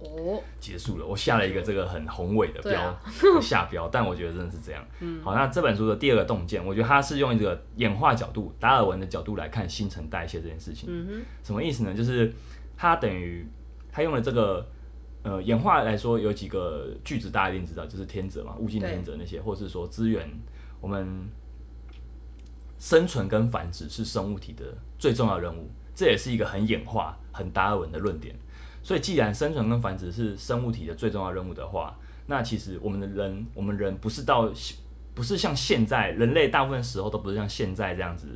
[0.00, 1.06] 哦，结束了。
[1.06, 3.00] 我下了一个这个很宏伟的标、啊、
[3.40, 4.84] 下标，但我觉得真的是这样。
[4.98, 10.88] 嗯，好，那这本书的第二个洞见，我觉得它是用一个演化角度，达尔文的角度来看新陈代谢这件事情。
[10.90, 11.94] 嗯哼，什么意思呢？
[11.94, 12.32] 就是
[12.76, 13.46] 它等于
[13.92, 14.66] 它用了这个
[15.22, 20.28] 呃演化来说，有几个句子大家一定知道，就是天择嘛，物竞天择那些，或是说资源，
[20.80, 21.28] 我们
[22.78, 24.64] 生存跟繁殖是生物体的
[24.98, 25.70] 最重要任务。
[25.94, 28.34] 这也是一个很演化、很达尔文的论点。
[28.82, 34.50] 所以，既然生存跟繁殖是生物体的最重要任务的话，那其实我们的人，我们人不是到，
[35.12, 38.26] 不是像现在人类大部分时候都不是像现在这样子，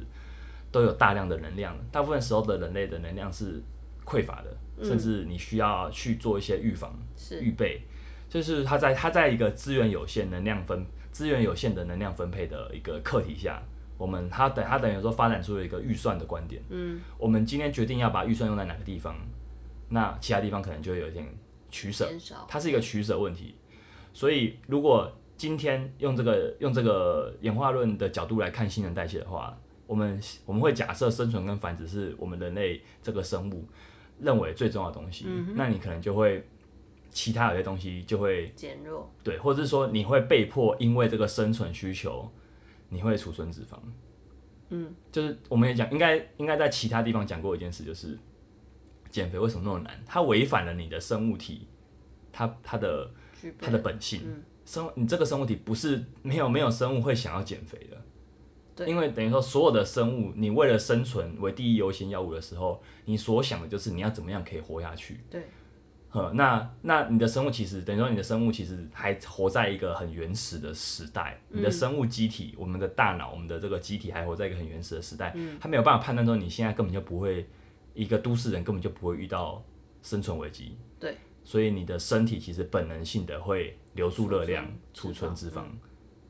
[0.70, 1.74] 都有大量的能量。
[1.90, 3.62] 大部分时候的人类的能量是
[4.04, 6.98] 匮乏的，甚至你需要去做一些预防、
[7.40, 7.82] 预备。
[8.28, 13.62] 就是他在他在一个资源有限、能量分资源有限的能量分配的一个课题下。
[13.96, 16.60] 我们他等他等于说发展出了一个预算的观点。
[16.68, 19.14] 嗯，我们今天决定要把预算用在哪个地方，
[19.88, 21.24] 那其他地方可能就会有一点
[21.70, 22.10] 取舍。
[22.48, 23.54] 它是一个取舍问题。
[24.12, 33.64] 所以，如果今天用这个用这个演化论的角度来看新陈代谢的话，我们我们会假设生存跟繁殖是我们人类这个生物
[34.20, 35.24] 认为最重要的东西。
[35.26, 36.46] 嗯，那你可能就会
[37.10, 39.10] 其他有些东西就会减弱。
[39.22, 42.30] 对，或者是说你会被迫因为这个生存需求。
[42.90, 43.76] 你会储存脂肪，
[44.68, 48.16] 嗯，就是我们也讲，应该应该在其他地方讲过一件事，就是
[49.10, 50.00] 减肥为什么那么难？
[50.06, 51.66] 它违反了你的生物体，
[52.30, 53.10] 它它的
[53.58, 58.00] 它的本性，嗯、生你这个生物体不是没有没有生物会想要减肥的，
[58.76, 65.42] 对，因为等于说所有的生物，你为了生存为第一优先要务的时候，你所想的就是你要怎么样可以活下去，对。
[66.34, 77.44] 那那你的生物其实等于说你的生物其实还活在一个很原始的时代，嗯、你的生物机体，我们的大脑，我们的这个机体还活在一个很原始的时代，嗯、它没有办法判断说你现在根本就不会，
[77.94, 79.60] 一个都市人根本就不会遇到
[80.02, 85.62] 生存危机，对，所以你的身体其实本能性的会留住热量，储存脂肪，脂肪。
[85.64, 85.78] 嗯、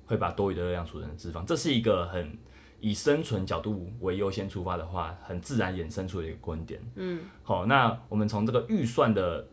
[0.06, 2.38] 会把多余的热量储存脂肪，这是一个很
[2.80, 9.48] 以生存角度为优先出发的话，很自然衍生出的一个观点，嗯，好，那我们从这个预算的。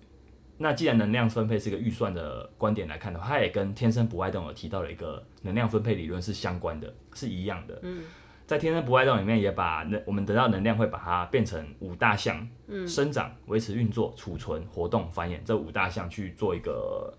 [0.58, 7.80] 那既然能量分配是一个预算的观点来看的话，它也跟天生不爱动有提到的一个能量分配理论是相关的，是一样的。
[7.82, 8.04] 嗯，
[8.46, 17.12] 在天生不爱动里面也把能我们得到能量会把它变成五大项，嗯，生长、维持运作、储存、活动、繁衍这五大项去做一个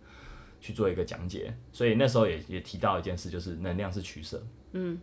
[0.62, 1.54] 去做一个讲解。
[1.72, 4.42] 所以那时候也也提到一件事，就是能量是取舍。
[4.72, 4.98] 嗯，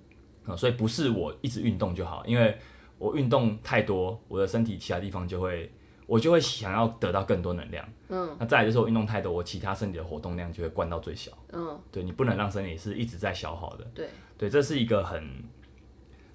[0.57, 2.57] 所以不是我一直运动就好，因为
[2.97, 5.71] 我运动太多，我的身体其他地方就会。
[6.09, 15.23] 我就会想要得到更多能量，嗯，那再来就是我运动太多，我其他身体的活动量就会关到最小，嗯，对，你不能让身体是一直在消耗的，对，对，这是一个很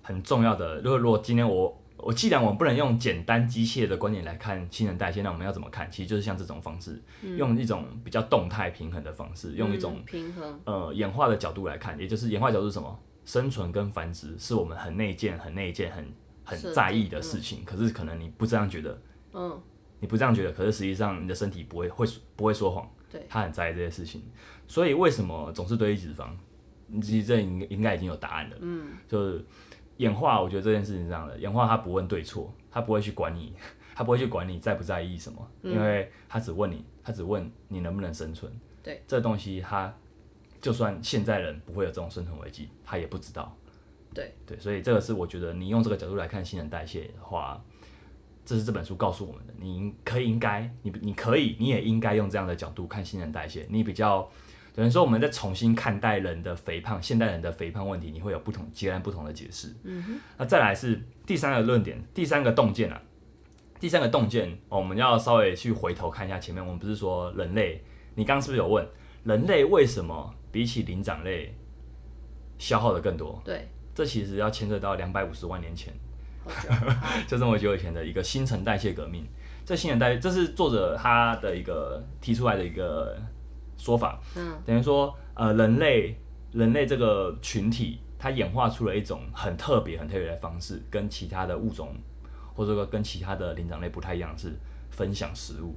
[0.00, 0.76] 很重要的。
[0.76, 5.90] 如果如果今天我我既然我们不能用简单机械的观点来看新陈代谢，那我们要怎么看？
[5.90, 12.98] 其实就是像这种方式，嗯、用一种比较动态平衡的方式，用一种、嗯、平衡呃演化的角度来看，也就是演化角度是什么？
[13.24, 16.06] 生存跟繁殖是我们很内建、很内建、很
[16.44, 19.00] 很在意的事情，嗯、可是可能你不这样觉得。
[19.32, 19.58] 嗯，
[19.98, 24.22] 你不这样觉得，可是实际上你的身体不会会不会说谎，对，他很在意这些事情，
[24.68, 26.28] 所以为什么总是堆积脂肪？
[26.86, 29.44] 你其实这应应该已经有答案了，嗯，就是
[29.98, 33.54] 演化，我觉得这件事情是这样的，演化他不问对错，他不会去管你，
[33.94, 38.52] 他不会去管你在不在意什么，因为他只问你，他只问你能不能生存，
[38.82, 39.94] 对，这东西他
[40.60, 43.56] 就算现在人不会有这种生存危机，他也不知道，
[44.12, 47.62] 对对，所以这个是我觉得你用这个角度来看新陈代谢的话。
[48.46, 53.66] 这是这本书告诉我们的，你可以应该，你你可以，你也应该用这样的角度看新陈代谢。
[53.70, 54.28] 你比较
[54.74, 59.72] 等于说，我们在重新看待人的肥胖，现代人的肥胖问题，你会有不同截然不同的解释。
[59.84, 60.18] 嗯。
[60.36, 63.00] 那再来是第三个论点，第三个洞见啊，
[63.78, 67.84] 第三个洞见，哦，我们要稍微去回头看一下前面，我们不是说人类，
[68.16, 68.84] 你刚刚是不是有问
[69.22, 71.54] 人类为什么比起灵长类
[72.58, 73.40] 消耗的更多？
[73.44, 75.94] 对，这其实要牵涉到两百五十万年前。
[77.26, 79.24] 就这么久以前的一个新陈代谢革命，
[79.64, 83.16] 这新陈代谢，这是作者他的一个提出来的一个
[83.76, 84.20] 说法。
[84.36, 86.16] 嗯，等于说，呃，人类
[86.52, 91.94] 人类这个群体，它演化出了一种很特别、很特别的方式，跟其他的物种，
[92.54, 94.52] 或者说跟其他的灵长类不太一样，是
[94.90, 95.74] 分享食物。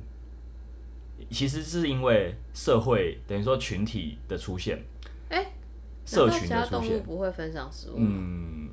[1.32, 4.84] 其实是因为社会等于说群体的出现，
[5.30, 5.54] 哎、欸，
[6.06, 8.70] 社群的出现，不会分享食物，嗯。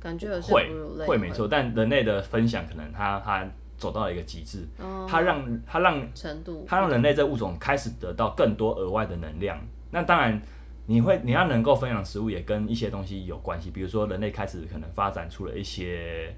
[0.00, 0.70] 感觉会
[1.04, 3.44] 会没错，但人类的分享可能它它
[3.78, 9.58] 走到了一个极致，哦、它让它让程度，它让人类这物种开始得到更多额外的能量。
[9.90, 10.42] 那当然，
[10.86, 16.34] 你会你要能够分享食物，也跟一些东西有关系，比如说人类开始可能发展出了一些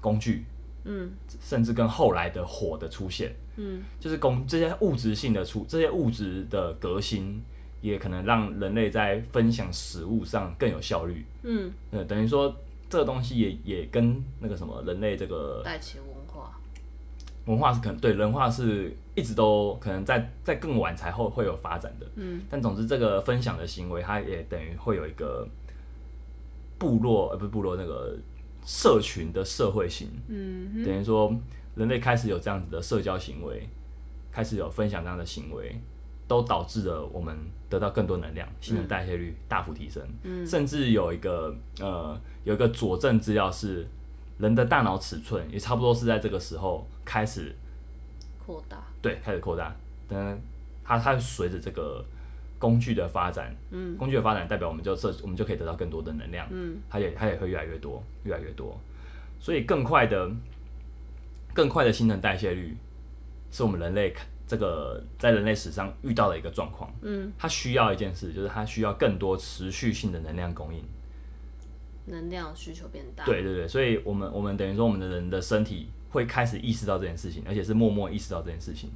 [0.00, 0.44] 工具，
[0.84, 1.10] 嗯，
[1.40, 7.42] 甚至跟后来的火的出现，嗯，就是工这些物质性的出，这些物质的革新，
[7.80, 12.54] 也可能让人类在分享食物上更有效率，嗯，呃，等于说
[12.88, 15.62] 这个东西也也跟那个什么人类这个
[17.46, 25.48] 文化，是可能对人化是一直都可能在在更晚才会会有发展的，嗯，但总之这个分享的行为，它也等于会有一个
[26.78, 28.16] 部落，呃，不是部落那个。
[28.62, 31.34] 社群的社会性，嗯，等于说
[31.74, 33.66] 人类开始有这样子的社交行为，
[34.30, 35.74] 开始有分享这样的行为，
[36.28, 37.34] 都导致了我们
[37.70, 43.86] 得到更多能量，新陈代谢率大幅提升，嗯，甚至有一个呃有一个佐证资料是
[44.40, 47.54] 人的大脑尺寸也差不多是在这个时候开始
[48.44, 49.74] 扩大，对，开始扩大，
[50.08, 50.40] 嗯
[50.82, 52.04] 它它随着这个。
[52.60, 58.78] 工具的发展，嗯，工具的发展代表我们就这，我们就可以得到更多的能量，嗯，它也它也会越来越多，越来越多，
[59.38, 60.30] 所以更快的、
[61.54, 62.76] 更快的新陈代谢率，
[63.50, 64.14] 是我们人类
[64.46, 70.84] 这个在人类史上遇到的一个状况，嗯，它需要一件事，就是它需要更多持续性的能量供应，
[72.06, 78.90] 能量需求变大，对对对，所以我们我们等于说我们的人的身体会开始意识到这件事情，而且是默默意识到这件事情，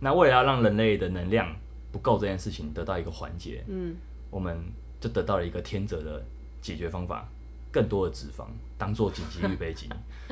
[0.00, 1.54] 那为了要让人类的能量
[1.90, 3.96] 不够这件事情得到一个缓解，嗯，
[4.30, 4.56] 我们
[5.00, 6.24] 就得到了一个天择的
[6.60, 7.28] 解决方法，
[7.70, 8.46] 更多的脂肪
[8.78, 9.88] 当做紧急预备金。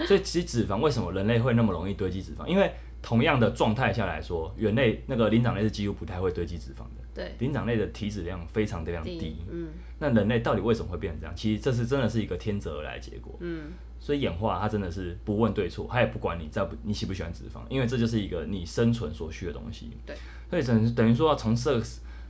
[0.07, 2.47] 所以其实脂肪为什么人类会那么容易堆积脂肪？
[2.47, 7.01] 因为同样的状态下来说，猿类那个灵长类是几乎不太会堆积脂肪的。
[7.13, 9.37] 对，灵长类的体脂量非常非常低。
[9.51, 11.35] 嗯，那人类到底为什么会变成这样？
[11.35, 13.35] 其实这是真的是一个天择而来的结果。
[13.41, 19.91] 嗯，所以演化它真的是不问对错，它也不管你在不你喜不喜欢脂肪，因为这就是一个你生存所需的东西。
[20.07, 20.17] 对。
[20.49, 21.83] 所以等等于说，从这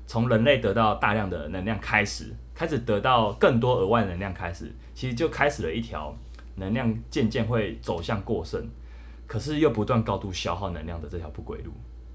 [0.06, 6.16] 从人类得到大量的能量开始，开始得到更多额外能量开始，其实就开始了一条
[6.56, 8.66] 能量渐渐会走向过剩，
[9.30, 11.70] 可是又不断高度消耗能量的这条不归路。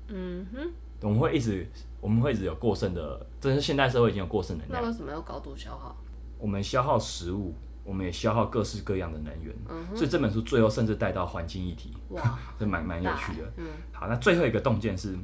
[0.09, 1.66] 嗯哼，我们会一直
[2.01, 4.82] 我们会一直有过剩的，这是现代社会已经有过剩能量。
[4.82, 5.95] 那为什么要高度消耗？
[6.38, 7.55] 我们消耗食物，
[7.86, 9.55] 我们也消耗各式各样的能源。
[9.70, 11.93] 嗯，所以这本书最后甚至带到环境议题。
[12.09, 13.49] 哇， 这蛮蛮有趣的。
[13.55, 15.18] 嗯，好，那最后一个洞见是。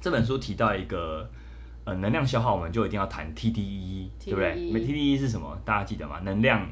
[0.00, 1.28] 这本书提到一个，
[1.82, 4.70] 呃，能量消耗，我们就一定要谈 TDEE，对不对？
[4.70, 5.60] 每 TDEE 是什么？
[5.64, 6.20] 大家记得吗？
[6.20, 6.64] 能量，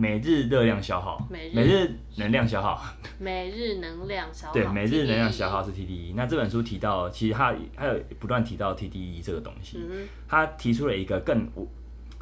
[0.00, 2.82] 每日热量消耗，每日，能量消耗，
[3.18, 6.14] 每日能量消耗， 对，每日能量消耗是 TDEE。
[6.14, 9.78] 那这本书提到，其实它还有不断提到 TDEE 这个东西，
[10.26, 11.46] 他提出了一个更，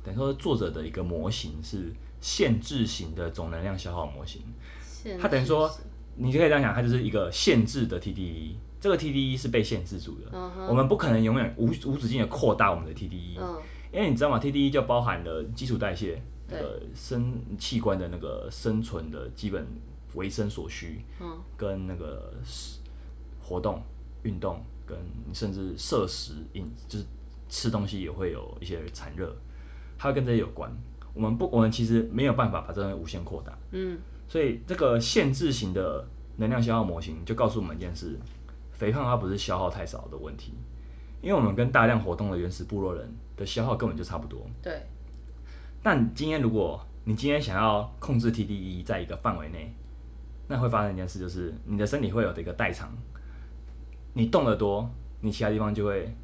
[0.03, 4.43] 等于说作者的一个模型是限制型的总能量消耗模型。
[5.21, 5.71] 它等于说，
[6.17, 8.55] 你就可以这样想，它就是一个限制的 TDEE。
[8.81, 10.67] 这个 TDE 是被限制住的，uh huh.
[10.69, 13.61] 我们不可能永远无无止境的扩大我们的 TDE，、uh huh.
[13.93, 16.21] 因为你知道吗？TDE 就包含了基础代谢，
[16.51, 19.67] 呃、uh，生、器官的那个生存的基本
[20.15, 21.37] 维生所需，uh huh.
[21.57, 22.33] 跟那个
[23.43, 23.83] 活动、
[24.23, 24.99] 运动，跟
[25.33, 27.05] 甚至摄食饮，就是
[27.49, 29.35] 吃东西也会有一些产热，
[29.97, 30.71] 它会跟这些有关。
[31.15, 34.01] 我们不，我们其实没有办法把这东西无限扩大，嗯、uh，huh.
[34.29, 38.19] 所以这个限制型的能量消耗模型就告诉我们一件事。
[38.71, 40.53] 肥胖它不是消耗太少的问题，
[41.21, 44.49] 因为我们跟大量活动的原始部落人的消耗根本就差不多。
[44.63, 44.81] 对。
[45.83, 49.73] 但今天如果你今天想要控制 TDE 在一个范围内，
[50.47, 52.91] 那会发生一件事，就是你的身体会有的一个代偿，
[54.13, 54.89] 你动得多，
[55.21, 56.15] 你其他地方就会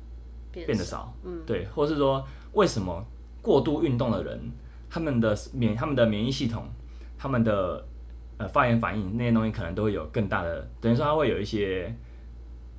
[0.52, 1.14] 变得少。
[1.24, 1.42] 嗯。
[1.46, 3.04] 对，或是说为什么
[3.40, 4.38] 过度运动的人，
[4.90, 6.66] 他们的免他们的免疫系统，
[7.18, 7.84] 他们的
[8.38, 11.94] 呃发炎反应那些东西可能都会有更大的，等于说它会有一些。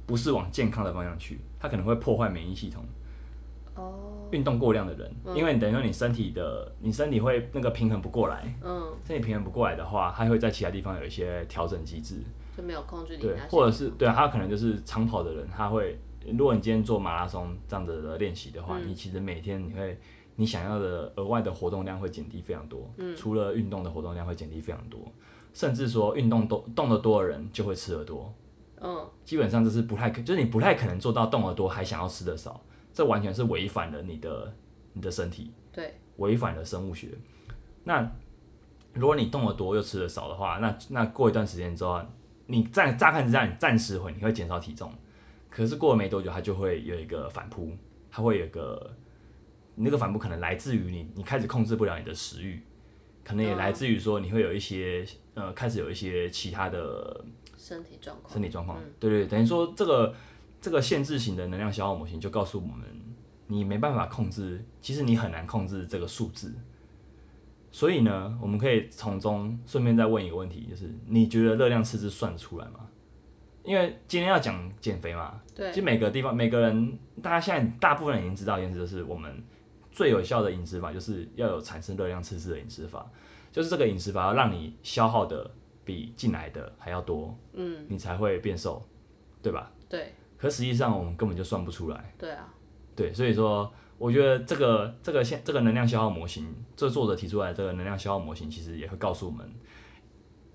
[0.07, 2.86] 不是往健康的方向去，它可能会破坏免疫系统。
[3.73, 8.53] 哦，运动过量的人，嗯、因为你等于说你身体的，你身体会那个平衡不过来。
[8.61, 12.17] 嗯，身体平衡不过来的话，它会在其他地方有一些调整机制，
[12.57, 13.21] 就没有控制力。
[13.21, 15.97] 对，或者是对啊，他可能就是长跑的人，他会，
[16.38, 19.97] 如果你今天做马拉松这样子的练习的话，嗯、你其实每天你会，
[20.36, 22.91] 你想要的额外的活动量会减低非常多。
[22.97, 24.99] 嗯，除了运动的活动量会减低非常多，
[25.53, 28.33] 甚至说运动动动得多的人就会吃得多。
[28.81, 32.61] 嗯，基本上就是不太可，就是你不太可能做到动得多还想要吃的少，
[32.95, 34.55] 这完全是违反了你的
[34.93, 37.09] 你的身体，对，违反了生物学。
[37.83, 38.09] 那
[38.93, 42.01] 如果你动得多又吃的少的话，那那过一段时间之后，
[42.45, 44.89] 你暂乍看之下你暂时会你会减少体重，
[45.49, 47.69] 可是过了没多久，它就会有一个反扑，
[48.09, 48.95] 它会有一个
[49.75, 52.63] 那个反扑可能来自于你你开始控制不了你的食欲，
[53.25, 57.25] 可能也来自于说你会有一些呃开始有一些其他的。
[57.57, 60.13] 身体状况，身体状况，嗯、对，对对，等于说这个
[60.66, 62.88] 这个限制型的能量消耗模型就告诉我们，
[63.45, 66.51] 你没办法控制，其实你很难控制这个数字，
[67.72, 72.89] 所以呢，我们可以从中顺便再问一个问题，就是你觉得热量赤字算得出来吗？
[73.63, 79.43] 因为今天要讲减肥嘛，对，其实每个地方每个人，大家现在大部分人已经知道一件事，就是我们
[79.91, 83.07] 最有效的饮食法就是要有产生热量赤字的饮食法，
[83.51, 85.51] 就是这个饮食法要让你消耗的
[85.84, 88.84] 比进来的还要多，嗯，你才会变瘦，
[89.43, 89.72] 对吧？
[89.88, 90.11] 对。
[90.38, 92.13] 可实际上我们根本就算不出来。
[92.17, 92.53] 对啊。
[92.95, 93.71] 对，所以说。
[93.97, 99.49] 我觉得这个这个现这个能量消耗模型，这作者提出来的这个能量消耗模型，其实也会告诉我们，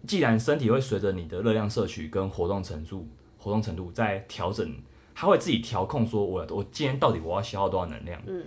[0.06, 3.08] 既然身体会随着你的热量摄取跟活动程度
[3.38, 4.70] 活动程度在调整，
[5.14, 8.20] 它会自己调控，说我我今天到底我要消耗多少能量？
[8.26, 8.44] 嗯，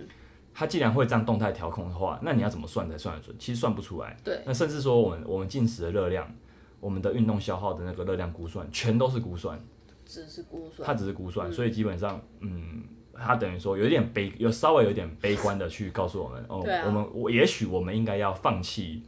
[0.54, 3.36] 它既然会这样动态调控的话，那你要怎么算才算得准？
[3.36, 4.16] 其实算不出来。
[4.22, 4.40] 对。
[4.46, 6.32] 那甚至说我们我们进食的热量，
[6.78, 9.60] 我们的运动消耗的那个热量估算，全都是估算，
[10.04, 12.84] 只是估算，他只是估算，嗯、所以基本上，嗯。
[13.16, 19.04] 他等于说有点悲，有稍微有点悲观的去告诉我们，哦，啊、我们我也许我们应该要放弃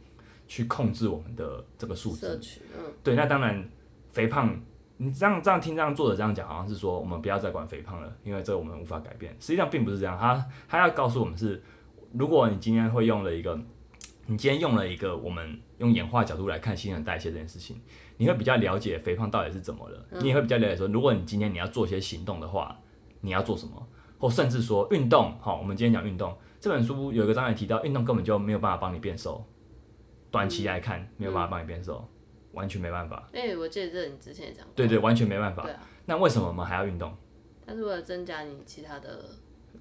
[0.47, 2.39] 去控制我们的这个数字。
[2.77, 3.69] 嗯、对，那当然
[4.13, 4.57] 肥胖，
[4.95, 9.35] 你这样这样听这样作者这样讲，好像是说我们不要再管肥胖了，因为这个我们无法改变。
[9.41, 11.61] 实际上并不是这样，他他要告诉我们是，
[12.13, 13.59] 如果你今天会用了一个，
[14.29, 17.81] 你今天用了一个我们用演化角度来看新陈代谢这件事情，
[18.17, 22.77] 你会比较了解肥胖到底是怎么了，嗯、你也会比较了解说，如果你今天你要做一些行动的话，
[23.21, 23.87] 你要做什么？
[24.19, 26.37] 或甚至说运动，好，我们今天讲运动。
[26.59, 29.45] 这本书有一个章节提到，运动根本就没有办法帮你变瘦，
[30.29, 32.09] 短期来看没有办法帮你变瘦，嗯、
[32.51, 33.29] 完全没办法。
[33.31, 34.73] 哎、欸，我记得这你之前也讲过。
[34.75, 35.63] 对，对对，完全没办法。
[35.63, 37.15] 啊、那为什么我们还要运动？
[37.65, 39.23] 它是为了增加你其他的。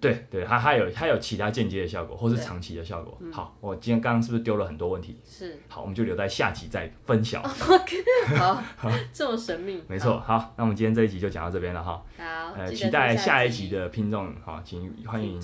[0.00, 3.16] 对对，它还有它有其他间接的效果，或是长期的效果。
[3.20, 5.18] 嗯、好，我今天刚刚是不是丢了很多问题？
[5.24, 5.58] 是。
[5.68, 7.42] 好，我们就留在下集再分享。
[7.42, 9.82] 好， 好，这么神秘。
[9.88, 12.02] 没错，好，那我们今天这一集就讲到这边了哈。
[12.18, 12.24] 好，
[12.56, 15.40] 呃，期待下一集的听众，好，请欢迎，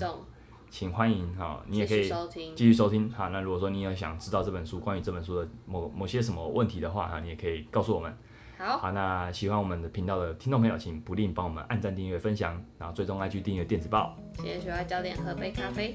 [0.69, 2.11] 请欢迎哈，你也可以
[2.55, 3.09] 继续收听。
[3.11, 8.15] 好，那如果说你有想知道这本书关于这本书的某某些什么问题的话，哈，你也可以告诉我们。
[8.63, 14.15] 好，好，那喜欢我们的频道的听众朋友，请不吝帮我们按赞、订阅、分享，然后最终 IG 订阅电子报。
[14.41, 15.93] 谢谢学外教练，喝杯咖啡。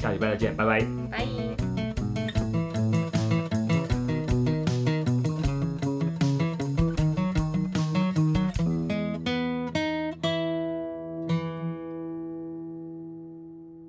[0.00, 0.80] 下礼拜再见，拜拜。
[1.10, 1.89] 拜。